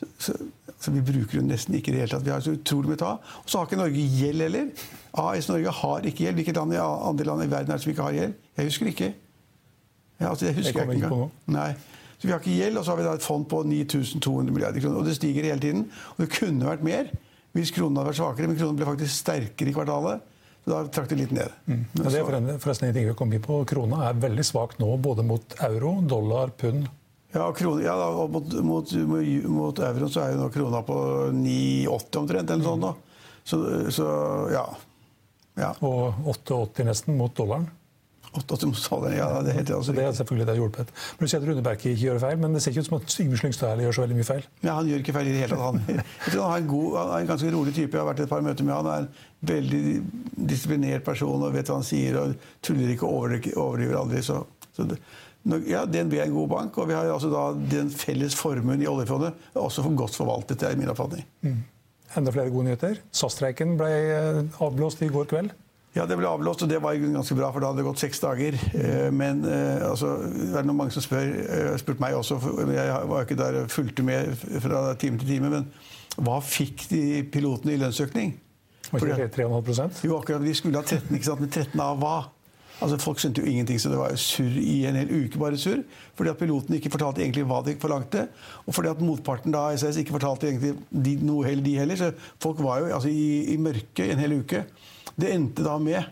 Så, 0.00 0.34
så, 0.80 0.92
vi 0.94 1.02
bruker 1.04 1.38
jo 1.38 1.44
nesten 1.44 1.76
ikke 1.76 1.92
i 1.92 1.94
det 1.94 2.04
hele 2.04 2.12
tatt. 2.14 2.24
Vi 2.26 2.32
har 2.32 2.44
så 2.44 2.54
utrolig 2.56 2.92
mye 2.92 3.00
ta. 3.00 3.16
Og 3.42 3.50
så 3.50 3.60
har 3.60 3.68
ikke 3.68 3.80
Norge 3.80 4.06
gjeld 4.20 4.44
heller. 4.46 4.86
AS 5.24 5.48
Norge 5.50 5.74
har 5.80 6.08
ikke 6.08 6.24
gjeld. 6.24 6.40
Hvilket 6.40 6.60
land 6.60 6.76
i 6.76 6.80
andre 6.80 7.28
land 7.28 7.44
i 7.44 7.50
verden 7.50 7.74
er 7.74 7.80
det 7.80 7.84
som 7.84 7.92
ikke 7.92 8.08
har 8.08 8.18
gjeld? 8.18 8.36
Jeg 8.56 8.70
husker 8.70 8.92
ikke. 8.92 9.10
Ja, 10.20 10.28
altså, 10.30 10.46
jeg 10.48 10.58
husker 10.60 10.82
jeg 10.82 10.98
ikke 10.98 11.10
engang. 11.10 11.32
Nei. 11.52 11.72
Så 12.20 12.28
vi 12.28 12.32
har 12.34 12.42
ikke 12.42 12.56
gjeld, 12.56 12.76
og 12.76 12.84
så 12.84 12.92
har 12.92 13.00
vi 13.00 13.04
da 13.08 13.12
et 13.16 13.24
fond 13.24 13.46
på 13.48 13.62
9200 13.64 14.52
milliarder 14.52 14.82
kroner. 14.84 15.00
Og 15.00 15.08
det 15.08 15.16
stiger 15.16 15.46
hele 15.48 15.60
tiden. 15.60 15.86
Og 16.16 16.24
det 16.24 16.32
kunne 16.36 16.68
vært 16.68 16.84
mer 16.84 17.12
hvis 17.56 17.72
kronen 17.74 17.98
hadde 17.98 18.12
vært 18.12 18.20
svakere, 18.20 18.50
men 18.50 18.58
kronen 18.58 18.76
ble 18.78 18.86
faktisk 18.86 19.14
sterkere 19.24 19.72
i 19.72 19.74
kvartalet. 19.74 20.26
Så 20.60 20.70
da 20.70 20.80
trakk 20.92 21.08
det 21.10 21.18
litt 21.18 21.32
ned. 21.34 21.54
Mm. 21.66 21.80
Ja, 21.96 22.12
det 22.12 22.20
er 22.20 22.58
forresten 22.60 22.90
en 22.90 22.94
ting 22.94 23.08
vi 23.08 23.16
kom 23.16 23.32
inn 23.32 23.42
på. 23.42 23.62
Krona 23.68 24.04
er 24.10 24.20
veldig 24.20 24.44
svak 24.46 24.76
nå, 24.82 24.92
både 25.02 25.24
mot 25.26 25.56
euro, 25.66 25.96
dollar, 26.06 26.52
pund. 26.60 26.86
Ja, 27.30 27.46
krone, 27.54 27.84
ja 27.84 27.94
og 27.94 28.30
mot, 28.34 28.54
mot, 28.66 28.92
mot, 29.46 29.82
euroen 29.86 30.10
så 30.10 30.24
er 30.24 30.34
jo 30.34 30.40
nå 30.42 30.48
krona 30.54 30.82
på 30.86 30.96
9,80 31.36 32.22
omtrent, 32.22 32.54
eller 32.54 32.66
sånn. 32.66 32.86
da. 32.88 32.94
Så, 33.46 33.60
så 33.94 34.06
ja. 34.50 34.64
ja. 35.60 35.74
Og 35.86 36.26
8,80 36.34 36.90
nesten 36.90 37.20
mot 37.20 37.34
dollaren? 37.36 37.68
88 38.32 39.10
ja, 39.16 39.42
det, 39.42 39.52
heter 39.56 39.74
altså. 39.74 39.92
det 39.92 40.04
er 40.04 40.12
selvfølgelig 40.14 40.46
det 40.46 40.54
hjulpet. 40.54 40.90
Men 41.18 41.30
at 41.34 41.46
Runeberg 41.48 41.80
ikke 41.80 41.94
gjør 41.98 42.20
feil, 42.22 42.36
men 42.38 42.52
det 42.54 42.60
ser 42.62 42.70
ikke 42.70 42.84
ut 42.84 42.88
som 42.88 42.98
at 43.00 43.14
Yngve 43.24 43.38
Slyngstad 43.40 43.82
gjør 43.82 43.96
så 43.96 44.04
veldig 44.04 44.18
mye 44.20 44.28
feil? 44.28 44.44
Ja, 44.62 44.76
Han 44.76 44.90
gjør 44.90 45.02
ikke 45.02 45.14
feil 45.16 45.30
i 45.30 45.32
det 45.34 45.40
hele 45.42 45.56
tatt. 45.56 45.64
Han, 45.64 45.80
jeg 46.26 46.34
tror 46.34 46.44
han, 46.44 46.52
er 46.52 46.62
en 46.62 46.68
god, 46.70 46.86
han 46.98 47.10
er 47.10 47.24
en 47.24 47.32
ganske 47.32 47.50
rolig 47.56 47.74
type. 47.74 47.90
Jeg 47.90 48.02
har 48.02 48.06
vært 48.06 48.22
i 48.22 48.26
et 48.28 48.30
par 48.30 48.44
møter 48.46 48.68
med 48.68 48.74
han. 48.76 48.86
Han 48.86 48.92
er 48.92 49.08
en 49.08 49.50
veldig 49.50 49.82
disiplinert 50.52 51.06
person 51.06 51.42
og 51.48 51.56
vet 51.56 51.72
hva 51.72 51.80
han 51.80 51.88
sier. 51.90 52.20
og 52.20 52.36
Tuller 52.62 52.94
ikke 52.94 53.08
og 53.08 53.34
overdriver 53.64 53.98
aldri. 53.98 54.22
Så, 54.22 54.38
så 54.76 54.86
det, 54.92 55.00
ja, 55.66 55.86
DNB 55.88 56.18
er 56.18 56.26
en 56.26 56.34
god 56.36 56.48
bank, 56.48 56.78
og 56.78 56.88
vi 56.90 56.96
har 56.96 57.08
altså 57.08 57.30
da 57.32 57.46
den 57.72 57.88
felles 57.90 58.36
formuen 58.36 58.82
i 58.82 58.88
oljefondet 58.90 59.32
også 59.56 59.84
for 59.86 59.96
godt 59.96 60.18
forvaltet. 60.18 60.60
Det 60.60 60.68
er 60.68 60.76
min 60.76 60.90
oppfatning. 60.92 61.24
Mm. 61.46 61.62
Enda 62.18 62.34
flere 62.34 62.50
gode 62.50 62.66
nyheter. 62.68 63.00
SAS-streiken 63.14 63.76
ble 63.78 63.90
eh, 63.90 64.40
avblåst 64.60 65.02
i 65.06 65.10
går 65.12 65.28
kveld. 65.30 65.54
Ja, 65.94 66.04
det 66.06 66.20
ble 66.20 66.28
avblåst, 66.28 66.62
og 66.62 66.70
det 66.70 66.78
var 66.82 66.98
ganske 67.00 67.34
bra, 67.34 67.48
for 67.50 67.62
da 67.62 67.70
hadde 67.70 67.82
det 67.82 67.86
gått 67.88 68.02
seks 68.02 68.20
dager. 68.22 68.58
Eh, 68.74 69.08
men 69.14 69.40
eh, 69.46 69.86
altså, 69.88 70.18
det 70.26 70.60
er 70.60 70.68
noen 70.68 70.82
mange 70.82 70.94
som 70.94 71.06
spør, 71.06 71.32
spurt 71.80 72.02
meg 72.02 72.18
også, 72.18 72.38
for 72.42 72.74
jeg 72.74 73.08
var 73.14 73.26
ikke 73.26 73.38
der 73.40 73.62
og 73.62 73.72
fulgte 73.72 74.06
med 74.06 74.34
fra 74.62 74.84
time 75.00 75.22
til 75.22 75.34
time, 75.36 75.50
men 75.54 75.70
hva 76.20 76.40
fikk 76.44 76.88
de 76.90 77.02
pilotene 77.32 77.74
i 77.74 77.80
lønnsøkning? 77.80 78.34
Var 78.90 79.06
ikke 79.06 79.22
det 79.22 79.30
3,5 79.38 80.04
Jo, 80.04 80.18
akkurat. 80.18 80.42
Vi 80.42 80.54
skulle 80.58 80.80
ha 80.80 80.84
13, 80.84 81.14
ikke 81.14 81.26
sant? 81.26 81.40
Men 81.40 81.50
13 81.50 81.82
av 81.84 81.98
hva? 82.02 82.14
Altså, 82.80 82.96
Folk 83.00 83.20
skjønte 83.20 83.42
jo 83.42 83.50
ingenting, 83.50 83.80
så 83.80 83.90
det 83.92 83.98
var 84.00 84.14
surr 84.16 84.56
i 84.60 84.84
en 84.88 84.96
hel 84.96 85.10
uke. 85.12 85.38
bare 85.38 85.58
surr, 85.60 85.82
Fordi 86.14 86.30
at 86.30 86.38
pilotene 86.38 86.76
ikke 86.80 86.90
fortalte 86.90 87.22
egentlig 87.22 87.44
hva 87.44 87.60
de 87.66 87.76
forlangte. 87.80 88.28
Og 88.66 88.74
fordi 88.74 88.88
at 88.88 89.00
motparten 89.04 89.52
da, 89.52 89.68
SS 89.76 90.00
ikke 90.00 90.16
fortalte 90.16 90.48
egentlig 90.48 90.74
de, 90.90 91.16
noe 91.24 91.44
heller, 91.46 91.64
de 91.64 91.76
heller. 91.78 91.96
Så 91.96 92.12
folk 92.40 92.62
var 92.64 92.80
jo 92.80 92.94
altså, 92.94 93.08
i, 93.08 93.54
i 93.54 93.56
mørket 93.56 94.10
en 94.10 94.22
hel 94.22 94.38
uke. 94.40 94.64
Det 95.20 95.32
endte 95.34 95.66
da 95.66 95.76
med 95.78 96.02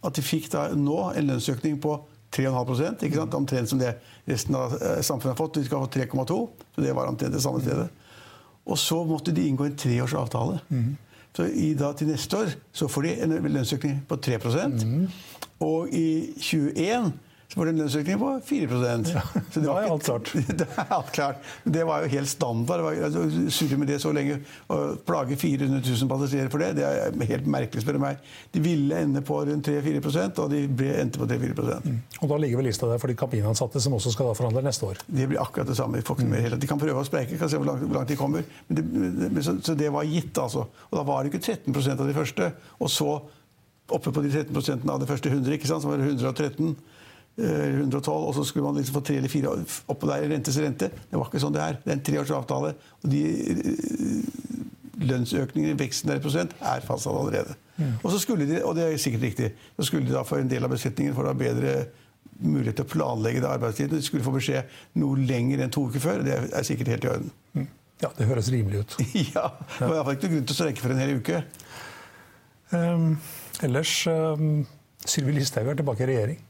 at 0.00 0.16
de 0.16 0.24
fikk 0.24 0.50
da 0.52 0.68
nå 0.76 1.10
en 1.16 1.28
lønnsøkning 1.32 1.80
på 1.80 1.96
3,5% 2.32 3.04
ikke 3.04 3.18
sant? 3.18 3.34
omtrent 3.34 3.68
som 3.68 3.80
det 3.80 3.96
resten 4.28 4.54
av 4.54 4.76
eh, 4.78 5.00
samfunnet 5.02 5.34
har 5.34 5.40
fått. 5.40 5.58
De 5.58 5.66
skal 5.66 5.82
ha 5.82 5.90
3,2, 5.90 6.38
så 6.74 6.84
det 6.84 6.94
var 6.96 7.10
omtrent 7.10 7.34
det 7.34 7.42
samme 7.42 7.62
stedet. 7.64 7.88
Og 8.70 8.78
så 8.78 9.00
måtte 9.08 9.34
de 9.34 9.48
inngå 9.48 9.66
en 9.66 9.78
treårsavtale. 9.78 10.60
Mm. 10.68 10.92
Så 11.36 11.46
i, 11.46 11.72
da, 11.78 11.92
til 11.94 12.10
neste 12.10 12.36
år 12.36 12.54
så 12.74 12.88
får 12.90 13.06
de 13.06 13.16
en 13.24 13.34
lønnsøkning 13.46 14.00
på 14.08 14.16
3 14.16 14.38
mm. 14.68 15.08
Og 15.60 15.92
i 15.94 16.32
2021 16.34 17.12
så 17.50 17.58
var 17.58 17.66
det 17.66 17.72
en 17.72 17.80
lønnsøkning 17.80 18.18
på 18.20 18.28
4 18.46 18.76
ja, 19.10 19.22
Så 19.50 19.60
det 19.60 19.66
var 19.66 19.82
alt 19.82 20.04
klart. 20.06 20.28
Det 20.60 20.66
er 20.78 20.92
alt 20.94 21.08
klart. 21.10 21.38
Det 21.64 21.82
var 21.84 22.04
jo 22.04 22.10
helt 22.12 22.28
standard. 22.30 22.84
Altså, 22.94 23.24
surre 23.50 23.78
med 23.80 23.88
det 23.90 23.96
så 23.98 24.12
lenge 24.14 24.36
og 24.70 25.00
plage 25.06 25.34
400 25.36 25.82
000 25.82 26.10
passasjerer 26.12 26.52
for 26.52 26.62
det, 26.62 26.76
det 26.78 26.84
er 26.86 27.26
helt 27.32 27.48
merkelig, 27.50 27.82
spør 27.82 27.98
du 27.98 28.02
meg. 28.04 28.20
De 28.54 28.62
ville 28.62 29.00
ende 29.02 29.22
på 29.26 29.40
rundt 29.48 29.66
3-4% 29.66 30.38
og 30.44 30.52
de 30.54 30.60
ble, 30.68 30.92
endte 31.02 31.18
på 31.18 31.26
3-4 31.26 31.80
mm. 31.88 31.98
Og 32.20 32.30
da 32.30 32.38
ligger 32.44 32.62
vel 32.62 32.70
lista 32.70 32.86
der 32.86 33.02
for 33.02 33.10
de 33.10 33.18
kabinansatte 33.18 33.82
som 33.82 33.98
også 33.98 34.14
skal 34.14 34.30
da 34.30 34.36
forhandle 34.38 34.62
neste 34.68 34.86
år? 34.86 35.02
Det 35.10 35.26
blir 35.32 35.42
akkurat 35.42 35.72
det 35.72 35.78
samme. 35.80 35.98
De, 35.98 36.70
kan 36.70 36.78
prøve 36.78 37.02
å 37.02 37.08
spreike, 37.08 37.40
kan 37.40 37.50
se 37.50 37.58
hvor 37.58 37.66
langt, 37.72 37.82
hvor 37.82 37.98
langt 37.98 38.14
de 38.14 38.20
kommer. 38.20 38.46
Det, 38.70 38.86
så, 39.42 39.56
så, 39.58 39.74
det 39.74 39.90
var 39.90 40.06
gitt, 40.06 40.38
altså. 40.38 40.68
Og 40.86 41.00
da 41.00 41.06
var 41.10 41.26
det 41.26 41.34
ikke 41.34 41.58
13 41.58 41.98
av 41.98 42.06
de 42.06 42.14
første. 42.14 42.52
Og 42.78 42.94
så 42.94 43.10
oppe 43.90 44.14
på 44.14 44.22
de 44.22 44.30
13% 44.30 44.86
av 44.86 45.02
de 45.02 45.10
første 45.10 45.34
100, 45.34 45.58
ikke 45.58 45.66
sant, 45.66 45.82
som 45.82 45.90
var 45.90 46.06
113. 46.06 46.76
112, 47.40 48.10
eh, 48.10 48.28
og 48.28 48.34
så 48.36 48.44
skulle 48.44 48.66
man 48.66 48.76
liksom 48.78 48.98
få 48.98 49.04
tre 49.06 49.16
eller 49.20 49.32
fire 49.32 49.54
oppå 49.88 50.08
der 50.10 50.26
i 50.26 50.30
rentes 50.32 50.58
rente. 50.60 50.90
Det 50.90 51.18
var 51.18 51.30
ikke 51.30 51.42
sånn 51.42 51.56
det 51.56 51.64
er. 51.64 51.80
Det 51.84 51.92
er 51.92 51.98
en 51.98 52.04
treårs 52.10 52.34
avtale. 52.36 52.74
Og 53.00 53.12
de 53.12 53.22
eh, 53.54 54.50
lønnsøkningene, 55.10 55.78
veksten 55.80 56.12
der 56.12 56.20
i 56.20 56.24
prosent, 56.24 56.54
er 56.60 56.84
fastsatt 56.84 57.16
allerede. 57.16 57.56
Mm. 57.78 57.96
Og 58.02 58.12
så 58.12 58.20
skulle 58.20 58.48
de, 58.48 58.60
og 58.64 58.76
det 58.76 58.86
er 58.86 59.00
sikkert 59.00 59.26
riktig, 59.30 59.50
så 59.76 59.88
skulle 59.88 60.08
de 60.08 60.14
da 60.14 60.24
få 60.28 60.42
en 60.42 60.50
del 60.50 60.66
av 60.66 60.72
besetningen 60.72 61.16
for 61.16 61.24
å 61.24 61.32
ha 61.32 61.38
bedre 61.38 61.74
mulighet 62.40 62.80
til 62.80 62.88
å 62.88 62.92
planlegge 62.94 63.42
det 63.42 63.50
arbeidstiden. 63.50 63.96
De 63.96 64.04
skulle 64.04 64.24
få 64.24 64.34
beskjed 64.34 64.68
noe 65.00 65.20
lenger 65.28 65.64
enn 65.64 65.72
to 65.72 65.86
uker 65.88 66.02
før. 66.04 66.24
Det 66.24 66.36
er 66.36 66.66
sikkert 66.66 66.92
helt 66.94 67.06
i 67.06 67.12
orden. 67.14 67.32
Mm. 67.56 67.68
Ja, 68.00 68.10
det 68.16 68.28
høres 68.30 68.48
rimelig 68.52 68.84
ut. 68.84 68.98
ja. 69.34 69.46
Det 69.76 69.88
var 69.88 69.98
iallfall 69.98 70.16
ikke 70.16 70.28
noen 70.28 70.36
grunn 70.38 70.48
til 70.48 70.56
å 70.56 70.60
streike 70.60 70.84
for 70.84 70.94
en 70.94 71.02
hel 71.02 71.16
uke. 71.20 71.42
Um, 72.70 73.08
ellers 73.66 73.94
um, 74.08 74.62
Sylvi 75.04 75.34
Listhaug 75.36 75.68
er 75.72 75.80
tilbake 75.80 76.06
i 76.06 76.12
regjering. 76.12 76.40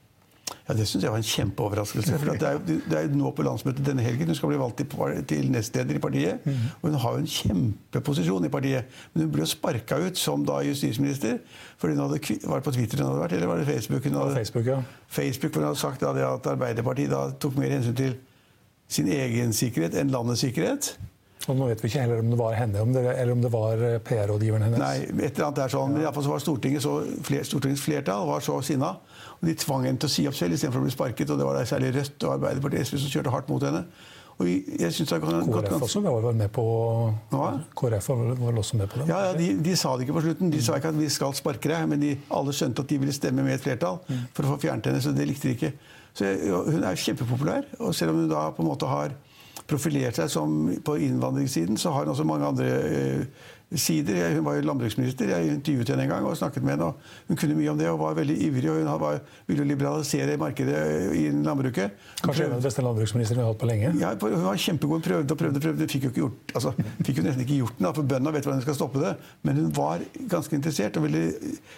Ja, 0.69 0.75
Det 0.75 0.87
syns 0.88 1.04
jeg 1.04 1.11
var 1.11 1.19
en 1.19 1.26
kjempeoverraskelse. 1.26 2.19
for 2.19 2.33
det 2.33 2.49
er, 2.49 2.52
jo, 2.52 2.78
det 2.90 2.99
er 2.99 3.09
nå 3.14 3.30
på 3.37 3.42
landsmøtet 3.47 3.87
denne 3.87 4.02
helgen 4.02 4.26
hun 4.26 4.38
skal 4.38 4.52
bli 4.52 4.61
valgt 4.61 4.83
til, 4.83 5.25
til 5.28 5.50
nestleder 5.50 5.99
i 5.99 6.02
partiet. 6.02 6.47
Mm. 6.47 6.64
Og 6.83 6.88
hun 6.90 6.99
har 7.04 7.11
jo 7.19 7.25
en 7.25 7.26
kjempeposisjon 7.26 8.45
i 8.45 8.52
partiet. 8.52 8.97
Men 9.12 9.26
hun 9.26 9.33
ble 9.35 9.45
jo 9.45 9.50
sparka 9.50 9.99
ut 9.99 10.19
som 10.19 10.47
da 10.47 10.61
justisminister. 10.66 11.38
Fordi 11.78 11.95
hun 11.95 12.02
hadde, 12.04 12.21
Var 12.47 12.57
det 12.57 12.64
på 12.64 12.75
Twitter 12.76 13.02
hun 13.02 13.07
hadde 13.07 13.23
vært, 13.23 13.33
eller 13.33 13.47
var 13.47 13.62
det 13.62 13.66
Facebook? 13.66 14.04
Hun 14.04 14.19
hadde, 14.23 14.35
Facebook, 14.35 14.66
ja. 14.66 14.83
Facebook, 15.09 15.52
hvor 15.52 15.61
hun 15.61 15.71
hadde 15.71 15.80
sagt 15.80 16.00
da, 16.00 16.35
at 16.35 16.47
Arbeiderpartiet 16.47 17.11
da 17.11 17.30
tok 17.40 17.57
mer 17.59 17.71
hensyn 17.76 17.97
til 17.97 18.19
sin 18.90 19.09
egen 19.09 19.52
sikkerhet 19.54 19.95
enn 19.95 20.11
landets 20.11 20.42
sikkerhet. 20.45 20.95
Og 21.49 21.57
nå 21.57 21.71
vet 21.71 21.80
vi 21.80 21.88
ikke 21.88 22.02
heller 22.04 22.21
om 22.21 22.28
det 22.28 22.38
var 22.38 22.57
henne 22.59 22.83
om 22.85 22.90
det, 22.92 23.02
eller 23.14 23.33
om 23.33 23.40
det 23.42 23.50
var 23.52 23.80
eh, 23.87 23.97
PR-rådgiveren 24.04 24.66
hennes. 24.66 24.83
Nei, 24.83 25.25
et 25.25 25.38
eller 25.38 25.47
annet 25.49 25.62
er 25.64 25.73
sånn, 25.73 25.95
men 25.95 26.02
i 26.02 26.12
fall 26.12 26.26
så 26.26 26.35
var 26.35 26.42
Stortinget 26.45 26.85
så, 26.85 26.99
Stortingets 27.49 27.85
flertall 27.85 28.26
var 28.28 28.45
så 28.45 28.59
sinna. 28.66 28.92
Og 29.40 29.49
de 29.49 29.56
tvang 29.56 29.87
henne 29.88 30.00
til 30.00 30.11
å 30.11 30.12
si 30.12 30.26
opp 30.28 30.37
selv 30.37 30.56
istedenfor 30.56 30.82
å 30.82 30.87
bli 30.87 30.94
sparket. 30.94 31.30
Og 31.32 31.40
det 31.40 31.47
var 31.49 31.56
da 31.56 31.66
særlig 31.68 31.94
Rødt 31.97 32.26
og 32.26 32.35
Arbeiderpartiet 32.37 32.88
SV 32.88 32.99
som 33.00 33.12
kjørte 33.14 33.35
hardt 33.35 33.52
mot 33.52 33.64
henne. 33.64 33.85
Og 34.40 34.49
jeg 34.49 34.92
synes 34.97 35.11
det 35.11 35.18
kan, 35.20 35.49
KrF 35.52 35.82
også 35.85 36.00
var 36.00 36.23
vel 36.25 36.37
med 36.38 36.49
på 36.56 36.62
Hva? 37.28 37.49
KrF 37.76 38.06
var 38.09 38.20
vel 38.38 38.61
også 38.62 38.78
med 38.80 38.88
på 38.88 39.02
det? 39.02 39.09
Ja, 39.11 39.18
ja 39.26 39.32
de, 39.37 39.50
de, 39.61 39.75
sa 39.76 39.92
det 39.97 40.06
ikke 40.06 40.16
på 40.16 40.23
slutten. 40.25 40.52
De 40.52 40.62
sa 40.64 40.78
ikke 40.80 40.94
at 40.94 41.00
vi 41.00 41.09
skal 41.12 41.35
sparke 41.37 41.68
deg, 41.68 41.88
men 41.90 42.00
de, 42.00 42.14
alle 42.32 42.54
skjønte 42.56 42.85
at 42.85 42.92
de 42.92 43.00
ville 43.02 43.16
stemme 43.16 43.44
med 43.44 43.59
et 43.59 43.64
flertall 43.64 44.00
for 44.09 44.47
å 44.47 44.54
få 44.54 44.61
fjernet 44.64 44.88
henne. 44.88 45.02
Så 45.04 45.12
det 45.16 45.28
likte 45.28 45.50
de 45.50 45.56
ikke. 45.59 45.73
Så 46.16 46.30
Hun 46.70 46.87
er 46.88 47.02
kjempepopulær. 47.04 47.68
Og 47.85 47.92
selv 47.97 48.14
om 48.14 48.23
hun 48.23 48.32
da 48.32 48.47
på 48.56 48.64
en 48.64 48.70
måte 48.70 48.88
har 48.88 49.12
profilert 49.68 50.16
seg 50.16 50.32
som 50.32 50.56
på 50.85 50.97
innvandringssiden, 51.04 51.76
så 51.78 51.92
har 51.94 52.09
hun 52.09 52.14
også 52.14 52.26
mange 52.26 52.49
andre 52.49 52.70
eh, 52.88 53.50
sider. 53.79 54.35
Hun 54.35 54.45
var 54.45 54.57
jo 54.59 54.65
landbruksminister. 54.67 55.31
Jeg 55.31 55.55
intervjuet 55.55 55.93
henne 55.93 56.03
en 56.07 56.11
gang 56.11 56.27
og 56.27 56.37
snakket 56.37 56.65
med 56.65 56.75
henne. 56.75 56.89
og 56.91 57.29
Hun 57.29 57.37
kunne 57.39 57.55
mye 57.55 57.71
om 57.71 57.79
det 57.79 57.89
og 57.91 57.99
var 58.00 58.17
veldig 58.19 58.37
ivrig. 58.43 58.71
og 58.71 58.81
Hun 58.81 59.00
var, 59.00 59.21
ville 59.47 59.65
liberalisere 59.65 60.37
markedet 60.41 60.81
i 61.15 61.29
landbruket. 61.31 61.95
Kanskje 62.25 62.49
den 62.50 62.62
beste 62.65 62.83
landbruksministeren 62.83 63.39
vi 63.39 63.45
har 63.45 63.53
hatt 63.53 63.61
på 63.61 63.71
lenge? 63.71 63.93
Ja, 64.00 64.15
Hun 64.21 64.45
var 64.45 64.57
kjempegod. 64.57 64.99
Hun 64.99 65.07
prøvde 65.07 65.33
og 65.33 65.39
prøvde. 65.39 65.61
prøvde, 65.61 65.89
Fikk 65.91 66.05
jo 66.05 66.11
ikke 66.11 66.21
gjort, 66.21 66.55
altså, 66.55 66.73
fikk 67.05 67.19
jo 67.19 67.23
nesten 67.27 67.43
ikke 67.43 67.61
gjort 67.61 67.79
den, 67.79 67.95
for 67.95 68.03
bøndene 68.03 68.33
vet 68.35 68.45
hvordan 68.47 68.61
de 68.61 68.67
skal 68.67 68.75
stoppe 68.79 69.03
det. 69.03 69.15
Men 69.43 69.57
hun 69.57 69.71
var 69.77 70.03
ganske 70.31 70.57
interessert 70.57 70.97
og 70.97 71.07
ville 71.07 71.23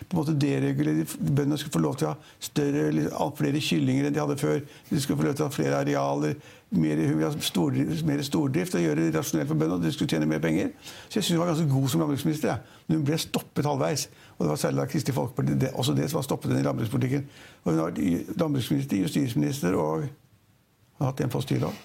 på 0.09 0.17
en 0.17 0.21
måte 0.21 0.37
deregulere. 0.39 1.07
Bøndene 1.21 1.59
skulle 1.59 1.77
få 1.77 1.85
lov 1.85 1.97
til 2.01 2.09
å 2.09 2.15
ha 2.15 2.17
større, 2.41 2.89
flere 3.37 3.61
kyllinger 3.61 4.09
enn 4.09 4.17
de 4.17 4.21
hadde 4.21 4.41
før. 4.41 4.61
De 4.91 5.01
skulle 5.01 5.21
få 5.21 5.29
lov 5.29 5.37
til 5.37 5.47
å 5.47 5.49
ha 5.51 5.55
flere 5.55 5.81
arealer 5.85 6.37
mer, 6.73 7.31
stor, 7.41 7.77
mer 8.07 8.23
stordrift 8.23 8.75
og 8.75 8.81
gjøre 8.81 9.07
det 9.07 9.15
rasjonelt 9.17 9.49
for 9.51 9.61
bøndene. 9.61 9.85
De 9.85 9.93
skulle 9.93 10.09
tjene 10.09 10.27
mer 10.27 10.41
penger. 10.43 10.73
Så 11.09 11.19
jeg 11.19 11.25
syns 11.25 11.37
hun 11.37 11.43
var 11.43 11.53
ganske 11.53 11.69
god 11.71 11.89
som 11.89 12.01
landbruksminister. 12.01 12.49
Ja. 12.49 12.83
Men 12.89 13.01
hun 13.01 13.07
ble 13.07 13.19
stoppet 13.21 13.69
halvveis. 13.69 14.09
Og 14.39 14.45
det 14.45 14.51
var 14.51 14.61
særlig 14.63 14.81
da 14.81 14.89
Kristelig 14.91 15.15
Folkeparti 15.15 15.59
det, 15.61 15.71
også 15.75 15.95
det 15.95 16.11
som 16.11 16.21
var 16.21 16.27
stoppet 16.29 16.51
henne 16.51 16.65
i 16.65 16.67
landbrukspolitikken. 16.67 17.25
Og 17.65 17.73
hun 17.73 17.81
har 17.81 17.91
vært 17.91 18.37
landbruksminister, 18.41 19.03
justisminister 19.05 19.79
og 19.79 20.07
har 20.99 21.11
hatt 21.11 21.25
en 21.25 21.33
post 21.33 21.53
til 21.53 21.65
òg. 21.69 21.81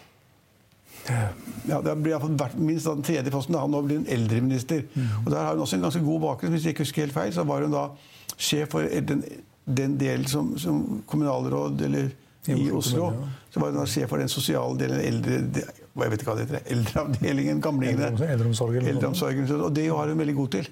Ja, 1.68 1.80
det 1.84 1.94
blir 2.04 2.20
vært 2.20 2.56
minst 2.60 2.88
den 2.88 3.04
tredje 3.06 3.32
posten. 3.32 3.56
Da. 3.56 3.66
Nå 3.68 3.82
blir 3.86 4.02
hun 4.02 4.08
eldreminister. 4.12 4.84
Mm. 4.94 5.10
Og 5.26 5.32
der 5.32 5.44
har 5.44 5.56
hun 5.56 5.64
også 5.66 5.78
en 5.78 5.88
ganske 5.88 6.04
god 6.04 6.24
bakgrunn. 6.24 6.56
Hvis 6.56 6.66
jeg 6.66 6.76
ikke 6.76 6.88
husker 6.88 7.06
helt 7.06 7.16
feil, 7.16 7.34
så 7.34 7.46
var 7.48 7.64
hun 7.64 7.76
da 7.76 7.90
sjef 8.38 8.72
for 8.72 8.88
den, 9.12 9.24
den 9.66 10.00
delen 10.00 10.28
som, 10.28 10.54
som 10.60 11.04
kommunalråd 11.08 11.82
eller 11.88 12.10
i 12.56 12.72
Oslo. 12.72 13.12
Så 13.54 13.62
var 13.62 13.76
hun 13.76 13.90
sjef 13.90 14.10
for 14.12 14.22
den 14.22 14.32
sosiale 14.32 14.78
delen, 14.80 15.02
eldre, 15.02 15.40
jeg 15.58 16.12
vet 16.12 16.22
ikke 16.22 16.32
hva 16.32 16.36
det 16.40 16.48
heter, 16.48 16.68
eldreavdelingen, 16.76 17.62
gamlingene. 17.64 18.12
Eldreomsorgen. 18.28 18.88
Eldreomsorgen. 18.92 19.50
Og 19.58 19.72
det 19.76 19.88
har 19.90 20.12
hun 20.14 20.22
veldig 20.22 20.36
god 20.38 20.54
til. 20.60 20.70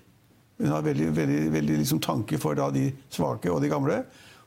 Hun 0.61 0.71
har 0.71 0.85
veldig, 0.85 1.09
veldig, 1.15 1.41
veldig 1.51 1.81
liksom 1.81 1.99
tanke 2.03 2.39
for 2.39 2.55
da 2.55 2.69
de 2.71 2.87
svake 3.11 3.51
og 3.51 3.61
de 3.63 3.71
gamle. 3.71 4.03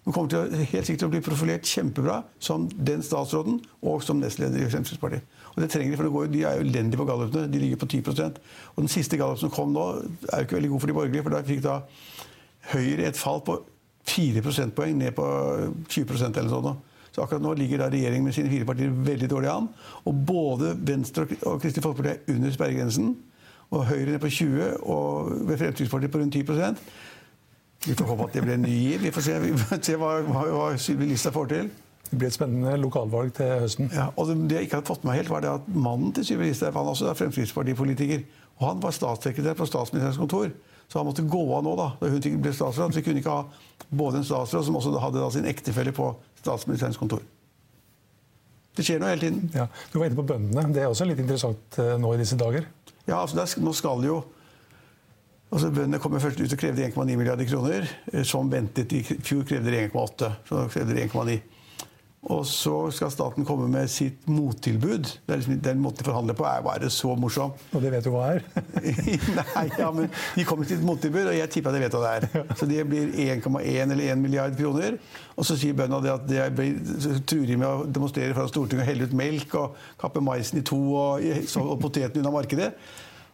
Hun 0.08 0.14
kommer 0.14 0.30
til 0.32 0.38
å, 0.40 0.60
helt 0.70 0.86
sikkert 0.86 1.02
til 1.02 1.08
å 1.08 1.12
bli 1.12 1.20
profilert 1.20 1.68
kjempebra 1.68 2.22
som 2.40 2.64
den 2.72 3.02
statsråden 3.04 3.58
og 3.84 4.04
som 4.06 4.22
nestleder 4.22 4.62
i 4.64 4.70
Fremskrittspartiet. 4.72 5.26
Og 5.52 5.58
det 5.60 5.68
trenger 5.72 5.92
De 5.92 5.98
for 5.98 6.08
det 6.08 6.12
går, 6.14 6.30
de 6.32 6.44
er 6.48 6.56
jo 6.56 6.64
elendige 6.64 7.00
på 7.00 7.08
gallupene. 7.10 7.50
De 7.52 7.60
ligger 7.60 7.80
på 7.82 7.90
10% 7.90 8.38
Og 8.76 8.78
Den 8.78 8.88
siste 8.88 9.18
gallup 9.20 9.40
som 9.42 9.52
kom 9.52 9.74
nå, 9.74 9.84
er 10.32 10.40
jo 10.40 10.46
ikke 10.46 10.56
veldig 10.56 10.70
god 10.70 10.80
for 10.80 10.86
de 10.86 10.96
borgerlige. 10.96 11.22
for 11.26 11.36
Da 11.36 11.42
fikk 11.44 11.62
da 11.66 11.80
Høyre 12.68 13.08
et 13.08 13.16
fall 13.16 13.42
på 13.44 13.58
4 14.08 14.42
prosentpoeng 14.44 14.96
ned 14.96 15.12
på 15.16 15.26
20% 15.88 16.40
eller 16.40 16.52
sånn. 16.52 16.80
Så 17.18 17.24
akkurat 17.24 17.42
nå 17.42 17.52
ligger 17.58 17.80
da 17.82 17.88
regjeringen 17.90 18.28
med 18.28 18.34
sine 18.36 18.50
fire 18.50 18.64
partier 18.64 18.90
veldig 18.94 19.28
dårlig 19.30 19.48
an. 19.50 19.64
Og 20.06 20.20
både 20.26 20.76
Venstre 20.86 21.24
og 21.42 21.56
Kristelig 21.62 21.82
Folkeparti 21.82 22.12
er 22.14 22.34
under 22.36 22.52
sperregrensen. 22.54 23.16
Og 23.74 23.86
Høyre 23.88 24.12
ned 24.12 24.20
på 24.22 24.30
20 24.30 24.68
og 24.86 25.32
ved 25.48 25.58
Fremskrittspartiet 25.58 26.12
på 26.12 26.18
rundt 26.18 26.36
10% 26.36 26.78
Vi 27.86 27.94
får 27.94 28.06
håpe 28.06 28.28
at 28.28 28.36
det 28.36 28.42
blir 28.42 28.54
en 28.54 28.62
ny 28.62 28.76
giv. 28.76 29.02
Vi 29.02 29.10
får 29.10 29.26
se, 29.26 29.40
vi 29.42 29.50
får 29.58 29.82
se 29.82 29.96
hva, 29.98 30.12
hva, 30.28 30.44
hva 30.54 30.70
Sylvi 30.78 31.10
Listhaug 31.10 31.34
får 31.34 31.50
til. 31.56 31.68
Det 32.10 32.18
blir 32.18 32.30
et 32.30 32.38
spennende 32.38 32.76
lokalvalg 32.80 33.34
til 33.34 33.50
høsten. 33.64 33.90
Ja, 33.94 34.08
og 34.16 34.30
Det 34.30 34.60
jeg 34.60 34.68
ikke 34.68 34.78
hadde 34.78 34.88
fått 34.88 35.04
med 35.04 35.18
helt, 35.18 35.30
var 35.30 35.42
det 35.42 35.50
at 35.50 35.68
mannen 35.74 36.14
til 36.14 36.24
Sylvi 36.24 36.52
Listhaug 36.52 36.74
var 36.74 36.94
også 36.94 37.14
Fremskrittspartipolitiker. 37.18 38.22
Og 38.58 38.68
han 38.68 38.82
var 38.82 38.94
statssekretær 38.94 39.58
på 39.58 39.66
statsministerens 39.66 40.22
kontor. 40.22 40.54
Så 40.88 40.98
han 40.98 41.06
måtte 41.06 41.22
gå 41.28 41.40
av 41.52 41.64
nå, 41.66 41.74
da, 41.76 41.90
da 42.00 42.08
hun 42.08 42.20
ble 42.42 42.52
statsråd. 42.56 42.94
Så 42.94 43.00
vi 43.00 43.04
kunne 43.04 43.20
ikke 43.20 43.34
ha 43.34 43.88
både 43.88 44.22
en 44.22 44.24
statsråd 44.28 44.64
som 44.64 44.78
også 44.78 44.94
hadde 45.02 45.20
da 45.20 45.28
sin 45.34 45.48
ektefelle 45.48 45.92
på 45.96 46.14
statsministerens 46.40 46.96
kontor. 47.00 47.20
Det 48.78 48.86
skjer 48.86 49.02
noe 49.02 49.10
hele 49.12 49.24
tiden. 49.26 49.50
Ja, 49.52 49.66
Du 49.92 49.98
var 49.98 50.06
inne 50.08 50.16
på 50.16 50.24
bøndene. 50.30 50.68
Det 50.72 50.84
er 50.84 50.88
også 50.88 51.08
litt 51.08 51.20
interessant 51.20 51.78
eh, 51.82 51.96
nå 52.00 52.14
i 52.14 52.20
disse 52.20 52.38
dager? 52.38 52.68
Ja, 53.08 53.20
altså 53.20 53.40
der, 53.40 53.52
nå 53.64 53.72
skal 53.76 54.04
jo 54.06 54.20
altså 55.48 55.70
Bøndene 55.72 56.00
kommer 56.00 56.20
først 56.20 56.40
ut 56.40 56.52
og 56.52 56.60
krevde 56.60 56.84
1,9 56.86 57.16
milliarder 57.16 57.48
kroner. 57.48 57.88
Eh, 58.12 58.24
som 58.24 58.48
ventet 58.52 58.94
i 58.96 59.02
fjor 59.04 59.44
krevde 59.48 59.74
de 59.74 59.84
1,8. 59.88 60.32
Så 60.48 60.64
krevde 60.72 60.96
de 60.96 61.04
1,9. 61.08 61.38
Og 62.28 62.42
så 62.46 62.74
skal 62.92 63.12
staten 63.12 63.46
komme 63.48 63.70
med 63.72 63.88
sitt 63.88 64.26
mottilbud. 64.28 65.06
Det 65.24 65.32
er 65.32 65.40
liksom, 65.40 65.60
Den 65.64 65.80
måten 65.80 66.02
de 66.02 66.08
forhandler 66.10 66.36
på, 66.36 66.44
er 66.44 66.64
bare 66.64 66.90
så 66.92 67.14
morsom. 67.16 67.54
Og 67.72 67.82
det 67.82 67.92
vet 67.94 68.04
du 68.04 68.10
hva 68.12 68.34
er? 68.34 68.44
Nei, 69.38 69.64
ja, 69.78 69.88
men 69.94 70.10
De 70.36 70.44
kommer 70.44 70.66
med 70.66 70.74
sitt 70.74 70.84
mottilbud, 70.84 71.30
og 71.30 71.38
jeg 71.38 71.50
tipper 71.54 71.72
at 71.72 71.78
jeg 71.78 71.86
vet 71.86 71.96
hva 71.96 72.04
det 72.04 72.12
er. 72.42 72.52
Så 72.60 72.68
det 72.68 72.84
blir 72.90 73.16
1,1 73.40 73.94
eller 73.96 74.04
1 74.12 74.20
milliard 74.20 74.60
kroner. 74.60 75.00
Og 75.38 75.48
så 75.48 75.56
sier 75.56 75.76
bøndene 75.78 76.04
det 76.04 76.14
at 76.42 76.54
de 76.58 77.16
truer 77.24 77.56
med 77.56 77.68
å 77.68 77.88
demonstrere 77.88 78.36
foran 78.36 78.52
Stortinget 78.52 78.84
og 78.84 78.90
helle 78.92 79.08
ut 79.08 79.16
melk 79.16 79.58
og 79.58 79.84
kappe 80.00 80.24
maisen 80.24 80.60
i 80.60 80.66
to 80.66 80.80
og, 80.98 81.28
og 81.64 81.76
poteten 81.80 82.20
unna 82.20 82.34
markedet. 82.34 82.72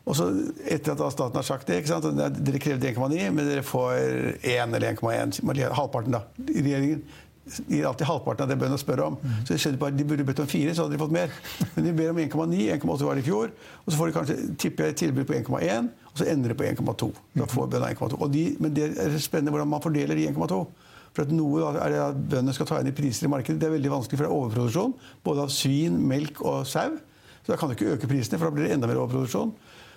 Og 0.05 0.17
så 0.19 0.27
Etter 0.69 0.93
at 0.93 1.15
staten 1.15 1.39
har 1.39 1.47
sagt 1.47 1.69
det 1.69 1.81
ikke 1.81 1.95
sant? 1.95 2.09
Dere 2.45 2.61
krevde 2.61 2.91
1,9, 2.91 3.31
men 3.33 3.47
dere 3.49 3.65
får 3.65 3.95
1 4.45 4.77
eller 4.77 4.91
1,1. 4.93 5.63
Halvparten, 5.79 6.19
da. 6.19 6.25
i 6.45 6.61
regjeringen 6.61 7.05
gir 7.69 7.85
alltid 7.85 8.07
halvparten 8.09 8.47
av 8.47 8.51
det 8.51 8.57
bøndene 8.61 8.81
spør 8.81 9.03
om. 9.05 9.19
Mm. 9.21 9.35
Så 9.45 9.57
jeg 9.59 9.79
bare, 9.81 9.97
De 9.97 10.05
burde 10.05 10.25
bedt 10.25 10.41
om 10.41 10.49
fire, 10.49 10.75
så 10.75 10.85
hadde 10.85 10.97
de 10.97 11.03
fått 11.03 11.13
mer. 11.13 11.35
Men 11.75 11.85
de 11.89 11.93
ber 11.93 12.11
om 12.13 12.21
1,9. 12.23 12.63
1,8 12.79 13.05
var 13.05 13.19
det 13.19 13.25
i 13.25 13.29
fjor. 13.29 13.53
Og 13.85 13.93
så 13.93 13.99
får 13.99 14.11
de 14.11 14.17
kanskje 14.17 14.37
tipper 14.59 14.89
jeg, 14.89 14.97
tilbud 15.03 15.29
på 15.29 15.37
1,1, 15.37 15.91
og 16.11 16.19
så 16.21 16.29
ender 16.31 16.55
det 16.55 16.59
på 16.61 16.67
1,2. 16.71 17.11
Da 17.37 17.49
får 17.51 17.71
bøndene 17.75 17.93
1,2. 17.95 18.31
De, 18.33 18.45
men 18.65 18.75
det 18.77 18.91
er 18.97 19.19
spennende 19.21 19.55
hvordan 19.55 19.71
man 19.75 19.85
fordeler 19.85 20.19
de 20.19 20.29
1,2. 20.33 20.63
For 21.15 21.23
at 21.23 21.35
Noe 21.35 21.69
er 21.79 21.93
det 21.93 22.01
at 22.03 22.17
bøndene 22.19 22.55
skal 22.57 22.67
ta 22.67 22.81
inn 22.83 22.91
i 22.91 22.97
priser 22.97 23.29
i 23.29 23.31
markedet. 23.31 23.61
Det 23.61 23.69
er 23.69 23.77
veldig 23.77 23.93
vanskelig, 23.93 24.19
for 24.19 24.27
det 24.27 24.33
er 24.33 24.39
overproduksjon. 24.41 24.97
Både 25.27 25.45
av 25.45 25.53
svin, 25.55 26.01
melk 26.11 26.43
og 26.43 26.65
sau. 26.67 26.97
Så 27.45 27.53
da 27.53 27.59
kan 27.61 27.71
du 27.71 27.77
ikke 27.77 27.93
øke 27.95 28.09
prisene, 28.11 28.41
for 28.41 28.49
da 28.49 28.57
blir 28.57 28.67
det 28.67 28.79
enda 28.79 28.89
mer 28.91 29.03
overproduksjon. 29.05 29.53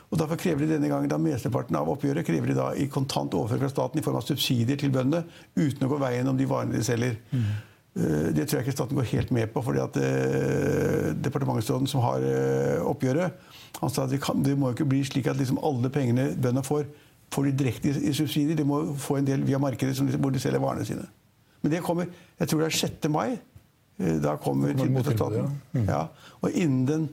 Og 0.07 0.19
Derfor 0.21 0.39
krever 0.39 0.63
de 0.63 0.75
denne 0.75 0.87
gangen 0.87 1.11
da 1.11 1.17
mesteparten 1.19 1.75
av 1.75 1.89
oppgjøret 1.91 2.25
krever 2.27 2.51
de 2.51 2.55
da 2.55 2.67
i 2.79 2.87
kontant 2.91 3.33
overføring 3.35 3.65
fra 3.65 3.73
staten 3.73 3.99
i 3.99 4.03
form 4.05 4.19
av 4.21 4.27
subsidier 4.27 4.79
til 4.79 4.93
bøndene, 4.93 5.25
uten 5.57 5.83
å 5.83 5.89
gå 5.91 5.97
veien 5.99 6.29
om 6.31 6.37
de 6.37 6.47
varene 6.47 6.77
de 6.77 6.83
selger. 6.85 7.17
Mm. 7.33 7.49
Det 7.97 8.45
tror 8.45 8.59
jeg 8.59 8.67
ikke 8.67 8.75
staten 8.75 8.97
går 8.99 9.09
helt 9.09 9.31
med 9.33 9.51
på. 9.51 9.61
fordi 9.65 9.81
at 9.81 9.97
uh, 9.97 11.15
Departementsråden 11.23 11.89
som 11.89 12.03
har 12.05 12.21
uh, 12.21 12.85
oppgjøret, 12.87 13.33
han 13.81 13.91
sa 13.91 14.05
at 14.05 14.13
det, 14.13 14.21
kan, 14.21 14.43
det, 14.45 14.55
må 14.57 14.69
jo 14.69 14.77
ikke 14.77 14.89
bli 14.89 15.03
slik 15.05 15.27
at 15.27 15.37
liksom 15.37 15.59
alle 15.65 15.89
pengene 15.93 16.29
bøndene 16.35 16.63
får, 16.65 16.85
får 17.33 17.49
de 17.49 17.53
direkte 17.57 17.89
i, 17.89 18.07
i, 18.09 18.13
subsidier. 18.13 18.57
De 18.57 18.65
må 18.67 18.83
få 19.01 19.17
en 19.19 19.27
del 19.27 19.43
via 19.47 19.59
markedet 19.61 19.97
som, 19.97 20.07
hvor 20.07 20.33
de 20.33 20.41
selger 20.41 20.61
varene 20.61 20.85
sine. 20.87 21.07
Men 21.61 21.73
det 21.73 21.83
kommer 21.83 22.07
jeg 22.37 22.47
tror 22.47 22.61
det 22.61 22.69
er 22.69 22.77
6. 22.77 23.09
mai. 23.11 23.39
Da 23.97 24.35
kommer 24.37 24.77
tilbudet 24.77 25.07
fra 25.09 25.17
staten. 25.17 25.41
Ja. 25.41 25.79
Mm. 25.79 25.87
Ja. 25.89 26.01
Og 26.45 26.53
innen 26.53 26.85
den 26.85 27.07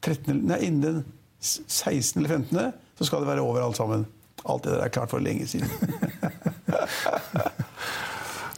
13, 0.00 0.46
nei, 0.48 0.62
innen 0.64 0.82
den 0.82 1.02
16. 1.40 2.20
eller 2.20 2.28
15., 2.28 2.72
så 2.98 3.04
skal 3.04 3.20
det 3.22 3.28
være 3.28 3.44
over 3.44 3.60
alt 3.64 3.76
sammen. 3.76 4.06
Alt 4.46 4.64
det 4.64 4.72
der 4.76 4.84
er 4.84 4.92
klart 4.92 5.10
for 5.10 5.18
lenge 5.22 5.46
siden. 5.46 5.68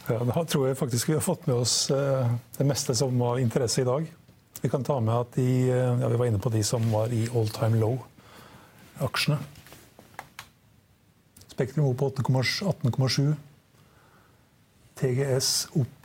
ja, 0.09 0.19
da 0.23 0.43
tror 0.43 0.67
jeg 0.67 0.77
faktisk 0.79 1.09
vi 1.09 1.17
har 1.17 1.23
fått 1.25 1.47
med 1.49 1.55
oss 1.59 1.89
eh, 1.91 2.31
det 2.57 2.67
meste 2.67 2.95
som 2.95 3.19
var 3.19 3.41
interesse 3.41 3.81
i 3.81 3.87
dag. 3.87 4.07
Vi 4.61 4.69
kan 4.69 4.83
ta 4.83 4.99
med 4.99 5.15
at 5.15 5.35
de, 5.35 5.49
eh, 5.71 6.01
ja, 6.01 6.07
vi 6.07 6.19
var 6.19 6.29
inne 6.29 6.41
på 6.41 6.51
de 6.53 6.63
som 6.63 6.85
var 6.91 7.13
i 7.15 7.25
all 7.33 7.49
time 7.55 7.79
low-aksjene. 7.81 9.39
Spektrum 11.51 11.89
opp 11.89 11.99
på 11.99 12.11
18,7. 12.15 13.33
TGS 14.99 15.69
opp 15.79 15.95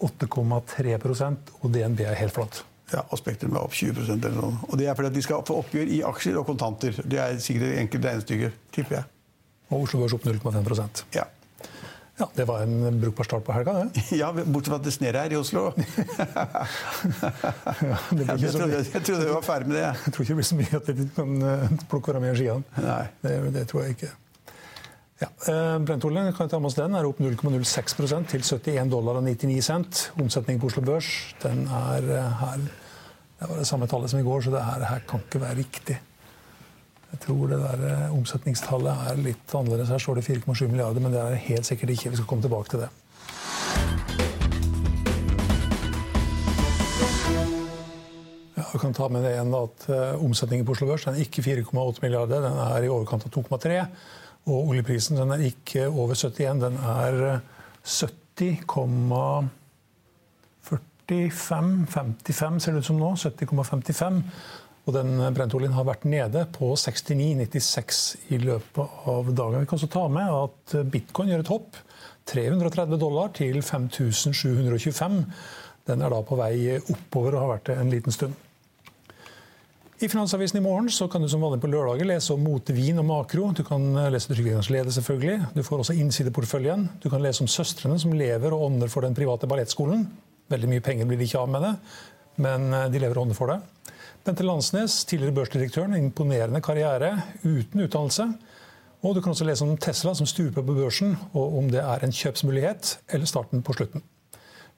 8,3% 0.00 1.50
og 1.60 1.72
DNB 1.74 2.04
er 2.08 2.16
helt 2.16 2.32
flatt. 2.32 2.62
Ja, 2.90 3.04
og 3.06 3.20
Spektrum 3.20 3.54
er 3.54 3.62
opp 3.62 3.74
20% 3.76 4.16
eller 4.18 4.36
noe. 4.36 4.60
Og 4.68 4.78
Det 4.78 4.88
er 4.90 4.96
fordi 4.98 5.10
at 5.12 5.18
de 5.18 5.22
skal 5.22 5.44
få 5.46 5.60
oppgjør 5.62 5.90
i 5.96 6.00
aksjer 6.06 6.38
og 6.40 6.46
kontanter. 6.48 7.02
Det 7.04 7.20
er 7.22 7.36
sikkert 7.42 7.78
enkelt 7.84 8.08
regnestykke, 8.08 8.52
tipper 8.74 9.00
jeg. 9.00 9.04
Og 9.70 9.84
Oslo 9.84 10.00
Børs 10.02 10.16
opp 10.16 10.24
0,5 10.26 11.04
Ja. 11.14 11.26
Ja, 12.20 12.26
Det 12.36 12.44
var 12.44 12.62
en 12.62 13.00
brukbar 13.00 13.24
start 13.24 13.44
på 13.44 13.52
helga, 13.52 13.72
det. 13.72 14.02
Ja, 14.20 14.32
bortsett 14.32 14.68
fra 14.68 14.76
at 14.76 14.84
det 14.84 14.92
sner 14.92 15.16
her 15.16 15.32
i 15.32 15.38
Oslo. 15.38 15.70
ja, 15.76 15.86
det 18.12 18.26
jeg, 18.26 18.50
trodde, 18.52 18.82
jeg 18.84 19.04
trodde 19.06 19.24
vi 19.24 19.30
var 19.32 19.46
ferdig 19.46 19.70
med 19.70 19.78
det. 19.78 19.86
Jeg 19.86 20.12
tror 20.12 20.26
ikke 20.26 20.34
det 20.34 20.40
blir 20.42 20.50
så 20.50 20.58
mye 20.58 20.80
at 20.80 20.90
de 20.90 21.06
kan 21.16 21.30
eh, 21.52 21.78
plukke 21.88 22.10
hverandre 22.10 22.34
i 22.34 22.40
skiene. 22.42 23.06
Det, 23.22 23.38
det 23.54 23.64
tror 23.70 23.86
jeg 23.86 23.96
ikke. 23.96 24.10
Ja, 25.20 25.28
eh, 25.52 25.78
Brentoljen 25.78 26.32
kan 26.32 26.48
ta 26.48 26.58
med 26.58 26.70
oss 26.70 26.78
den, 26.78 26.94
er 26.96 27.04
opp 27.04 27.18
0,06 27.20 27.96
til 28.30 28.40
71 28.40 28.88
dollar 28.88 29.18
og 29.20 29.26
99 29.26 29.64
cent. 29.66 29.98
Omsetningen 30.16 30.60
på 30.62 30.70
Oslo 30.70 30.80
Børs 30.86 31.08
den 31.42 31.66
er 31.68 32.06
eh, 32.08 32.38
her 32.40 32.62
Det 33.40 33.48
var 33.48 33.58
det 33.60 33.66
samme 33.68 33.86
tallet 33.88 34.10
som 34.10 34.20
i 34.20 34.24
går, 34.24 34.40
så 34.44 34.50
det 34.52 34.62
her, 34.64 34.84
her 34.84 35.02
kan 35.08 35.20
ikke 35.20 35.40
være 35.40 35.56
riktig. 35.56 35.98
Jeg 37.10 37.20
tror 37.20 37.52
det 37.52 37.58
der 37.60 37.84
eh, 37.88 38.14
omsetningstallet 38.16 39.10
er 39.10 39.20
litt 39.20 39.54
annerledes. 39.54 39.92
Her 39.92 40.00
står 40.00 40.20
det 40.20 40.24
4,7 40.24 40.68
milliarder, 40.68 41.04
men 41.04 41.12
det 41.12 41.20
er 41.20 41.44
helt 41.50 41.68
sikkert 41.68 41.92
ikke. 41.92 42.14
Vi 42.14 42.20
skal 42.20 42.28
komme 42.30 42.44
tilbake 42.44 42.72
til 42.72 42.80
det. 42.80 42.88
Jeg 48.56 48.80
kan 48.80 48.96
ta 48.96 49.08
med 49.12 49.24
det 49.26 49.34
igjen 49.34 49.52
at 49.58 49.86
Omsetningen 50.22 50.64
på 50.64 50.72
Oslo 50.72 50.88
Børs 50.88 51.04
den 51.04 51.18
er 51.18 51.24
ikke 51.26 51.44
4,8 51.44 52.04
milliarder, 52.06 52.44
den 52.48 52.60
er 52.64 52.88
i 52.88 52.92
overkant 52.92 53.28
av 53.28 53.36
2,3. 53.36 53.84
Og 54.50 54.72
oljeprisen 54.72 55.20
den 55.20 55.30
er 55.34 55.46
ikke 55.46 55.86
over 55.88 56.14
71, 56.18 56.60
den 56.64 56.76
er 56.82 57.40
70,45 57.86 59.50
ser 62.60 62.72
det 62.72 62.80
ut 62.80 62.86
som 62.86 62.98
nå. 63.00 63.12
70,55. 63.18 64.22
Og 64.88 64.94
den 64.96 65.10
brentoljen 65.36 65.74
har 65.76 65.86
vært 65.86 66.06
nede 66.08 66.46
på 66.54 66.72
69,96 66.78 68.32
i 68.34 68.40
løpet 68.42 68.86
av 69.10 69.28
dagen. 69.36 69.60
Vi 69.60 69.68
kan 69.70 69.78
også 69.78 69.90
ta 69.92 70.04
med 70.10 70.28
at 70.34 70.76
bitcoin 70.90 71.30
gjør 71.30 71.44
et 71.44 71.52
hopp. 71.52 71.80
330 72.30 73.00
dollar 73.00 73.32
til 73.36 73.58
5725. 73.62 75.24
Den 75.90 76.04
er 76.04 76.12
da 76.12 76.20
på 76.26 76.38
vei 76.38 76.54
oppover 76.78 77.34
og 77.34 77.42
har 77.44 77.52
vært 77.56 77.68
det 77.70 77.76
en 77.80 77.92
liten 77.92 78.14
stund. 78.14 78.34
I 80.00 80.08
Finansavisen 80.08 80.56
i 80.56 80.62
morgen 80.64 80.86
så 80.90 81.08
kan 81.12 81.20
du 81.20 81.28
som 81.28 81.42
vanlig 81.44 81.60
på 81.60 81.68
lørdager 81.68 82.06
lese 82.08 82.32
om 82.32 82.40
Motevin 82.40 83.02
og 83.02 83.04
makro. 83.04 83.50
Du 83.52 83.60
kan 83.68 83.82
eh, 84.00 84.06
lese 84.08 84.30
Trygderettens 84.30 84.70
leder, 84.72 84.94
selvfølgelig. 84.96 85.50
Du 85.52 85.60
får 85.60 85.82
også 85.82 85.96
innsideporteføljen. 86.00 86.86
Du 87.02 87.10
kan 87.12 87.20
lese 87.20 87.42
om 87.44 87.50
søstrene 87.52 87.98
som 88.00 88.14
lever 88.16 88.56
og 88.56 88.64
ånder 88.70 88.88
for 88.88 89.04
den 89.04 89.12
private 89.18 89.44
ballettskolen. 89.50 90.06
Veldig 90.48 90.70
mye 90.70 90.84
penger 90.86 91.10
blir 91.10 91.20
de 91.20 91.26
ikke 91.28 91.42
av 91.42 91.52
med 91.52 91.66
det, 91.66 91.74
men 92.40 92.64
eh, 92.78 92.86
de 92.94 93.02
lever 93.04 93.20
og 93.20 93.26
ånder 93.26 93.36
for 93.36 93.52
det. 93.52 93.58
Bente 94.24 94.46
Landsnes, 94.48 95.02
tidligere 95.04 95.36
børsdirektøren. 95.36 95.98
imponerende 95.98 96.64
karriere 96.64 97.12
uten 97.44 97.84
utdannelse. 97.84 98.30
Og 99.04 99.14
du 99.14 99.20
kan 99.20 99.36
også 99.36 99.50
lese 99.50 99.68
om 99.68 99.76
Tesla 99.76 100.16
som 100.16 100.32
stuper 100.32 100.64
på 100.64 100.78
børsen, 100.80 101.12
og 101.34 101.58
om 101.58 101.68
det 101.68 101.84
er 101.84 102.00
en 102.00 102.16
kjøpsmulighet 102.22 102.96
eller 103.12 103.28
starten 103.28 103.60
på 103.60 103.76
slutten. 103.76 104.00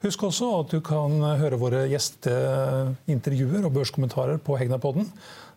Husk 0.03 0.23
også 0.27 0.47
at 0.59 0.73
du 0.73 0.81
kan 0.83 1.13
høre 1.39 1.55
våre 1.55 1.85
gjesteintervjuer 1.87 3.63
og 3.63 3.71
børskommentarer 3.77 4.41
på 4.43 4.57
Hegnapodden. 4.59 5.07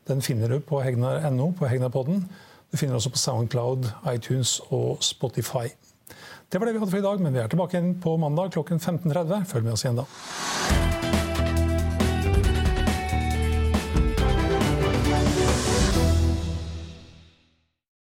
Den 0.07 0.23
finner 0.23 0.53
du 0.53 0.61
på 0.63 0.79
hegnar.no 0.85 1.49
på 1.59 1.67
Hegnapodden. 1.67 2.21
Du 2.71 2.79
finner 2.79 2.95
også 2.95 3.11
på 3.11 3.19
Soundcloud, 3.19 3.91
iTunes 4.15 4.61
og 4.71 5.03
Spotify. 5.03 5.67
Det 6.47 6.61
var 6.61 6.71
det 6.71 6.77
vi 6.77 6.79
hadde 6.79 6.93
for 6.95 7.03
i 7.03 7.09
dag, 7.09 7.25
men 7.27 7.35
vi 7.35 7.43
er 7.43 7.51
tilbake 7.51 7.75
igjen 7.75 7.97
på 7.99 8.15
mandag 8.23 8.55
klokken 8.55 8.79
15.30. 8.79 9.43
Følg 9.51 9.67
med 9.67 9.75
oss 9.75 9.83
igjen 9.83 9.99
da. 9.99 10.96